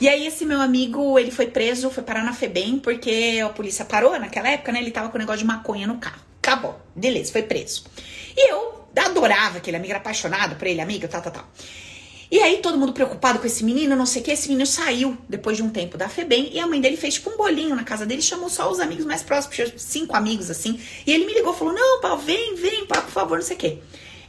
[0.00, 3.84] E aí esse meu amigo, ele foi preso, foi parar na FEBEM, porque a polícia
[3.84, 4.80] parou naquela época, né?
[4.80, 6.20] Ele tava com um negócio de maconha no carro.
[6.38, 6.78] Acabou.
[6.94, 7.84] Beleza, foi preso.
[8.36, 11.48] E eu adorava aquele amigo, era apaixonado por ele, amiga, tal, tal, tal.
[12.28, 15.16] E aí todo mundo preocupado com esse menino, não sei o que, esse menino saiu
[15.28, 17.84] depois de um tempo da FEBEM e a mãe dele fez tipo um bolinho na
[17.84, 20.80] casa dele, chamou só os amigos mais próximos, cinco amigos assim.
[21.06, 23.58] E ele me ligou, falou: "Não, pau, vem, vem, pau, por favor, não sei o
[23.58, 23.78] que".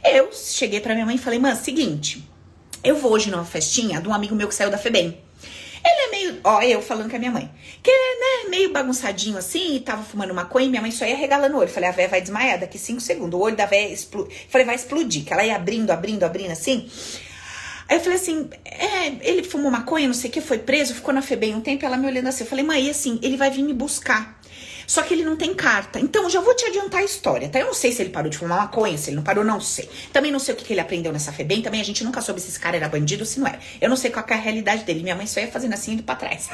[0.04, 2.24] Eu cheguei para minha mãe e falei: "Mãe, seguinte,
[2.84, 5.27] eu vou hoje numa festinha de um amigo meu que saiu da FEBEM.
[5.88, 7.50] Ele é meio, ó, eu falando com a minha mãe,
[7.82, 11.16] que é, né, meio bagunçadinho assim, e tava fumando maconha, e minha mãe só ia
[11.16, 11.68] regalando o olho.
[11.68, 14.34] Falei, a véia vai desmaiar daqui cinco segundos, o olho da véia explode.
[14.50, 16.90] Falei, vai explodir, que ela ia abrindo, abrindo, abrindo assim.
[17.88, 21.14] Aí eu falei assim, é, ele fumou maconha, não sei o que, foi preso, ficou
[21.14, 23.62] na FEBEM um tempo, ela me olhando assim, eu falei, mãe, assim, ele vai vir
[23.62, 24.37] me buscar.
[24.88, 26.00] Só que ele não tem carta.
[26.00, 27.60] Então, já vou te adiantar a história, tá?
[27.60, 29.88] Eu não sei se ele parou de fumar maconha, se ele não parou, não sei.
[30.14, 31.60] Também não sei o que, que ele aprendeu nessa FEBEM.
[31.60, 33.60] Também a gente nunca soube se esse cara era bandido ou se não era.
[33.82, 35.02] Eu não sei qual é a realidade dele.
[35.02, 36.48] Minha mãe só ia fazendo assim, indo pra trás.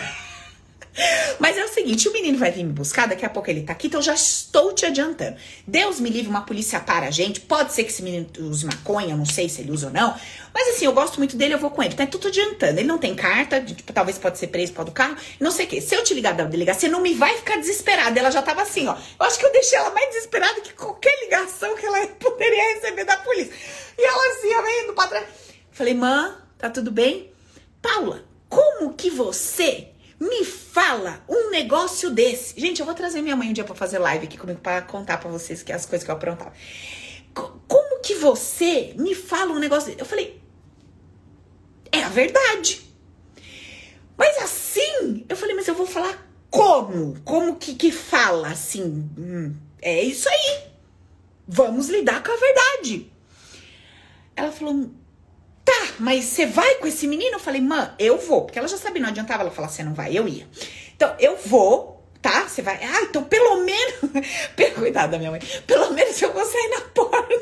[1.40, 3.72] Mas é o seguinte, o menino vai vir me buscar, daqui a pouco ele tá
[3.72, 5.36] aqui, então eu já estou te adiantando.
[5.66, 7.40] Deus me livre, uma polícia para a gente.
[7.40, 10.14] Pode ser que esse menino use maconha, não sei se ele usa ou não.
[10.52, 11.94] Mas assim, eu gosto muito dele, eu vou com ele.
[11.94, 12.78] Tá tudo adiantando.
[12.78, 15.68] Ele não tem carta, tipo, talvez pode ser preso pode do carro, não sei o
[15.68, 15.80] quê.
[15.80, 18.18] Se eu te ligar da delegacia, não me vai ficar desesperada.
[18.18, 18.94] Ela já tava assim, ó.
[18.94, 23.04] Eu acho que eu deixei ela mais desesperada que qualquer ligação que ela poderia receber
[23.04, 23.52] da polícia.
[23.98, 25.26] E ela assim, ó, indo pra trás.
[25.72, 27.32] Falei, mãe, tá tudo bem?
[27.82, 29.88] Paula, como que você
[30.24, 32.58] me fala um negócio desse.
[32.58, 35.18] Gente, eu vou trazer minha mãe um dia para fazer live aqui comigo para contar
[35.18, 36.52] para vocês que as coisas que eu aprontava.
[37.34, 40.00] Como que você me fala um negócio desse?
[40.00, 40.40] Eu falei,
[41.92, 42.82] é a verdade.
[44.16, 47.20] Mas assim, eu falei, mas eu vou falar como?
[47.22, 49.10] Como que, que fala assim?
[49.18, 50.68] Hum, é isso aí.
[51.46, 53.12] Vamos lidar com a verdade.
[54.36, 54.90] Ela falou,
[55.64, 57.36] Tá, mas você vai com esse menino?
[57.36, 58.42] Eu falei, mãe, eu vou.
[58.42, 60.46] Porque ela já sabia, não adiantava ela falar, você não vai, eu ia.
[60.94, 62.48] Então, eu vou, tá?
[62.48, 62.78] Você vai.
[62.82, 63.94] Ah, então pelo menos.
[64.74, 65.40] Cuidado da minha mãe.
[65.66, 67.28] Pelo menos eu vou sair na porta.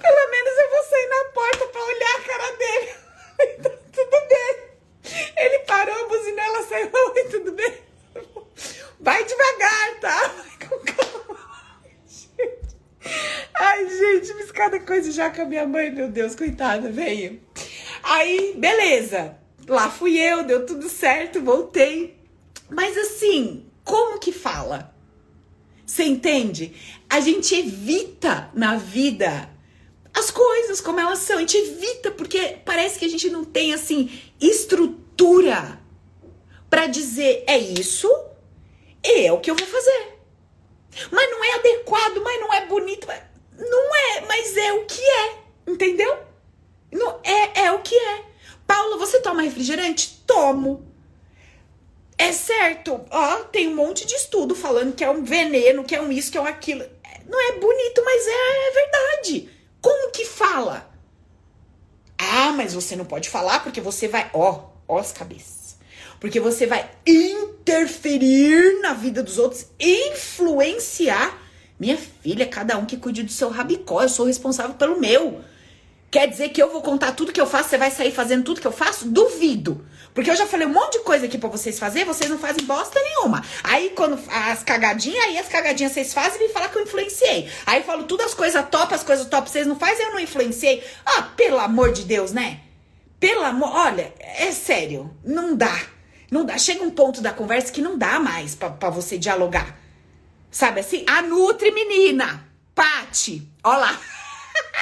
[0.00, 2.94] pelo menos eu vou sair na porta pra olhar a cara dele.
[3.58, 4.64] então, tudo bem.
[5.36, 6.90] Ele parou, buzinou, ela saiu.
[6.92, 7.74] Oi, tudo bem?
[9.00, 10.28] Vai devagar, tá?
[10.28, 11.23] Vai com calma.
[13.54, 17.40] Ai, gente, fiz cada coisa já com a minha mãe, meu Deus, coitada, veio.
[18.02, 19.36] Aí, beleza.
[19.66, 22.18] Lá fui eu, deu tudo certo, voltei.
[22.68, 24.94] Mas assim, como que fala?
[25.86, 26.74] Você entende?
[27.08, 29.50] A gente evita na vida
[30.12, 31.36] as coisas como elas são.
[31.36, 35.80] A gente evita porque parece que a gente não tem assim estrutura
[36.70, 38.10] para dizer é isso
[39.04, 40.13] e é o que eu vou fazer.
[41.10, 43.06] Mas não é adequado, mas não é bonito.
[43.58, 45.38] Não é, mas é o que é.
[45.66, 46.18] Entendeu?
[46.92, 48.24] Não, é, é o que é.
[48.66, 50.22] Paulo, você toma refrigerante?
[50.26, 50.86] Tomo.
[52.16, 53.00] É certo.
[53.10, 56.30] Ó, tem um monte de estudo falando que é um veneno, que é um isso,
[56.30, 56.84] que é um aquilo.
[57.26, 59.50] Não é bonito, mas é, é verdade.
[59.80, 60.90] Como que fala?
[62.18, 64.30] Ah, mas você não pode falar porque você vai.
[64.32, 65.53] Ó, ó as cabeças.
[66.24, 71.38] Porque você vai interferir na vida dos outros, influenciar.
[71.78, 75.42] Minha filha, cada um que cuide do seu rabicó, eu sou responsável pelo meu.
[76.10, 78.58] Quer dizer que eu vou contar tudo que eu faço, você vai sair fazendo tudo
[78.58, 79.06] que eu faço?
[79.06, 79.86] Duvido.
[80.14, 82.64] Porque eu já falei um monte de coisa aqui pra vocês fazer, vocês não fazem
[82.64, 83.44] bosta nenhuma.
[83.62, 87.50] Aí quando as cagadinhas, aí as cagadinhas vocês fazem e me falar que eu influenciei.
[87.66, 90.20] Aí eu falo tudo as coisas top, as coisas top vocês não fazem, eu não
[90.20, 90.82] influenciei.
[91.04, 92.60] Ah, pelo amor de Deus, né?
[93.20, 95.92] Pelo amor, olha, é sério, não dá.
[96.34, 99.78] Não dá, chega um ponto da conversa que não dá mais para você dialogar.
[100.50, 101.04] Sabe assim?
[101.06, 104.00] A Nutri menina, Pati, ó lá.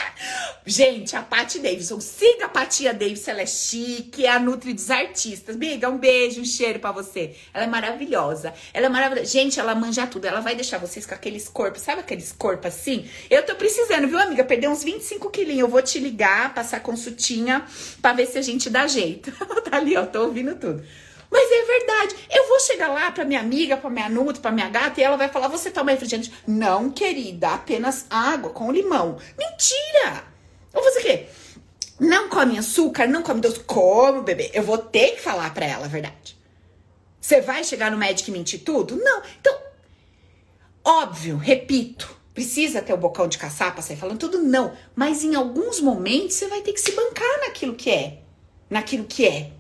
[0.65, 4.91] Gente, a Pati Davidson, siga a Patia Davidson, ela é chique, é a Nutri dos
[4.91, 5.55] artistas.
[5.55, 7.37] Biga, um beijo, um cheiro para você.
[7.53, 8.55] Ela é maravilhosa.
[8.73, 9.31] Ela é maravilhosa.
[9.31, 10.25] Gente, ela manja tudo.
[10.25, 13.07] Ela vai deixar vocês com aqueles corpos, sabe aqueles corpos assim?
[13.29, 14.43] Eu tô precisando, viu, amiga?
[14.43, 15.61] Perder uns 25 quilinhos.
[15.61, 17.63] Eu vou te ligar, passar consultinha
[18.01, 19.31] pra ver se a gente dá jeito.
[19.69, 20.83] tá ali, ó, tô ouvindo tudo.
[21.33, 22.17] Mas é verdade.
[22.31, 25.17] Eu vou chegar lá pra minha amiga, pra minha nuta, pra minha gata e ela
[25.17, 26.31] vai falar: Você toma refrigerante?
[26.47, 29.17] Não, querida, apenas água com limão.
[29.39, 30.25] Mentira!
[30.75, 31.27] Eu vou fazer o quê?
[31.99, 33.61] Não come açúcar, não come doce.
[33.61, 34.51] Como, bebê?
[34.53, 36.37] Eu vou ter que falar pra ela a verdade.
[37.19, 38.97] Você vai chegar no médico e mentir tudo?
[38.97, 39.23] Não.
[39.41, 39.57] Então,
[40.85, 44.39] óbvio, repito, precisa ter o bocão de caçapa, sair falando tudo?
[44.39, 44.77] Não.
[44.95, 48.19] Mas em alguns momentos você vai ter que se bancar naquilo que é.
[48.69, 49.53] Naquilo que é.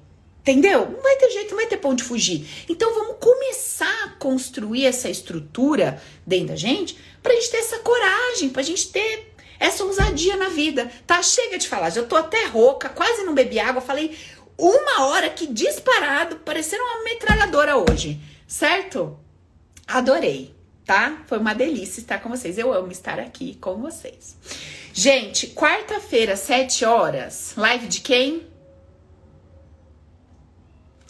[0.42, 0.90] Entendeu?
[0.90, 2.64] Não vai ter jeito, não vai ter ponto de fugir.
[2.68, 8.48] Então vamos começar a construir essa estrutura dentro da gente pra gente ter essa coragem,
[8.48, 10.90] pra gente ter essa ousadia na vida.
[11.06, 11.22] Tá?
[11.22, 13.80] Chega de falar, já tô até rouca, quase não bebi água.
[13.80, 14.18] Falei
[14.58, 19.16] uma hora que disparado, parecendo uma metralhadora hoje, certo?
[19.86, 20.52] Adorei,
[20.84, 21.22] tá?
[21.28, 22.58] Foi uma delícia estar com vocês.
[22.58, 24.36] Eu amo estar aqui com vocês.
[24.92, 28.51] Gente, quarta-feira, 7 horas, live de quem?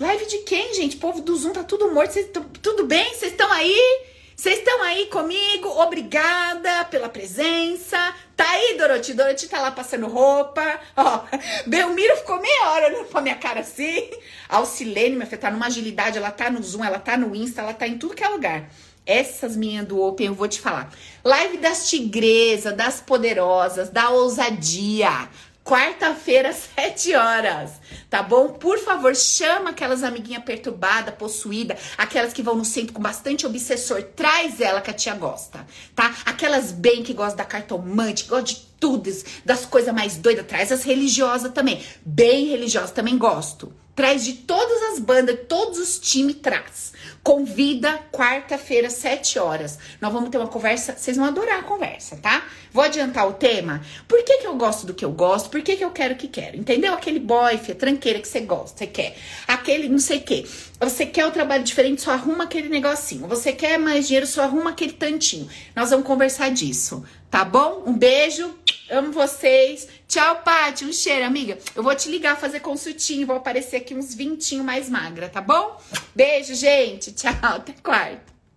[0.00, 0.96] Live de quem, gente?
[0.96, 2.12] Povo do Zoom tá tudo morto.
[2.12, 2.28] Cês,
[2.62, 3.14] tudo bem?
[3.14, 4.00] Vocês estão aí?
[4.34, 5.68] Vocês estão aí comigo?
[5.68, 8.14] Obrigada pela presença.
[8.34, 9.12] Tá aí, Doroti?
[9.12, 10.80] Doroti tá lá passando roupa.
[10.96, 11.20] Ó,
[11.66, 14.10] Belmiro ficou meia hora olhando pra minha cara assim.
[14.48, 16.16] Alcilene, minha filha, tá numa agilidade.
[16.16, 18.70] Ela tá no Zoom, ela tá no Insta, ela tá em tudo que é lugar.
[19.04, 20.90] Essas minhas do Open eu vou te falar.
[21.22, 25.28] Live das tigresas, das poderosas, da ousadia.
[25.64, 27.72] Quarta-feira, sete horas,
[28.10, 28.48] tá bom?
[28.48, 34.02] Por favor, chama aquelas amiguinhas perturbadas, possuídas, aquelas que vão no centro com bastante obsessor,
[34.02, 36.14] traz ela que a tia gosta, tá?
[36.26, 39.10] Aquelas bem que gostam da cartomante, gostam de tudo,
[39.44, 41.84] das coisas mais doidas, traz as religiosas também.
[42.04, 46.91] Bem religiosas também gosto, Traz de todas as bandas, todos os times traz.
[47.22, 49.78] Convida quarta-feira, 7 horas.
[50.00, 50.96] Nós vamos ter uma conversa.
[50.96, 52.44] Vocês vão adorar a conversa, tá?
[52.72, 53.80] Vou adiantar o tema.
[54.08, 55.48] Por que, que eu gosto do que eu gosto?
[55.48, 56.56] Por que, que eu quero o que quero?
[56.56, 56.92] Entendeu?
[56.92, 59.16] Aquele boy, fia, tranqueira que você gosta, você quer.
[59.46, 60.44] Aquele não sei o quê.
[60.80, 63.28] Você quer o trabalho diferente, só arruma aquele negocinho.
[63.28, 65.48] Você quer mais dinheiro, só arruma aquele tantinho.
[65.76, 67.84] Nós vamos conversar disso, tá bom?
[67.86, 68.52] Um beijo.
[68.90, 69.86] Amo vocês.
[70.12, 70.84] Tchau, Paty.
[70.84, 71.56] Um cheiro, amiga.
[71.74, 73.26] Eu vou te ligar fazer consultinho.
[73.26, 75.80] Vou aparecer aqui uns vintinho mais magra, tá bom?
[76.14, 77.12] Beijo, gente.
[77.12, 77.32] Tchau.
[77.40, 78.31] Até quarta.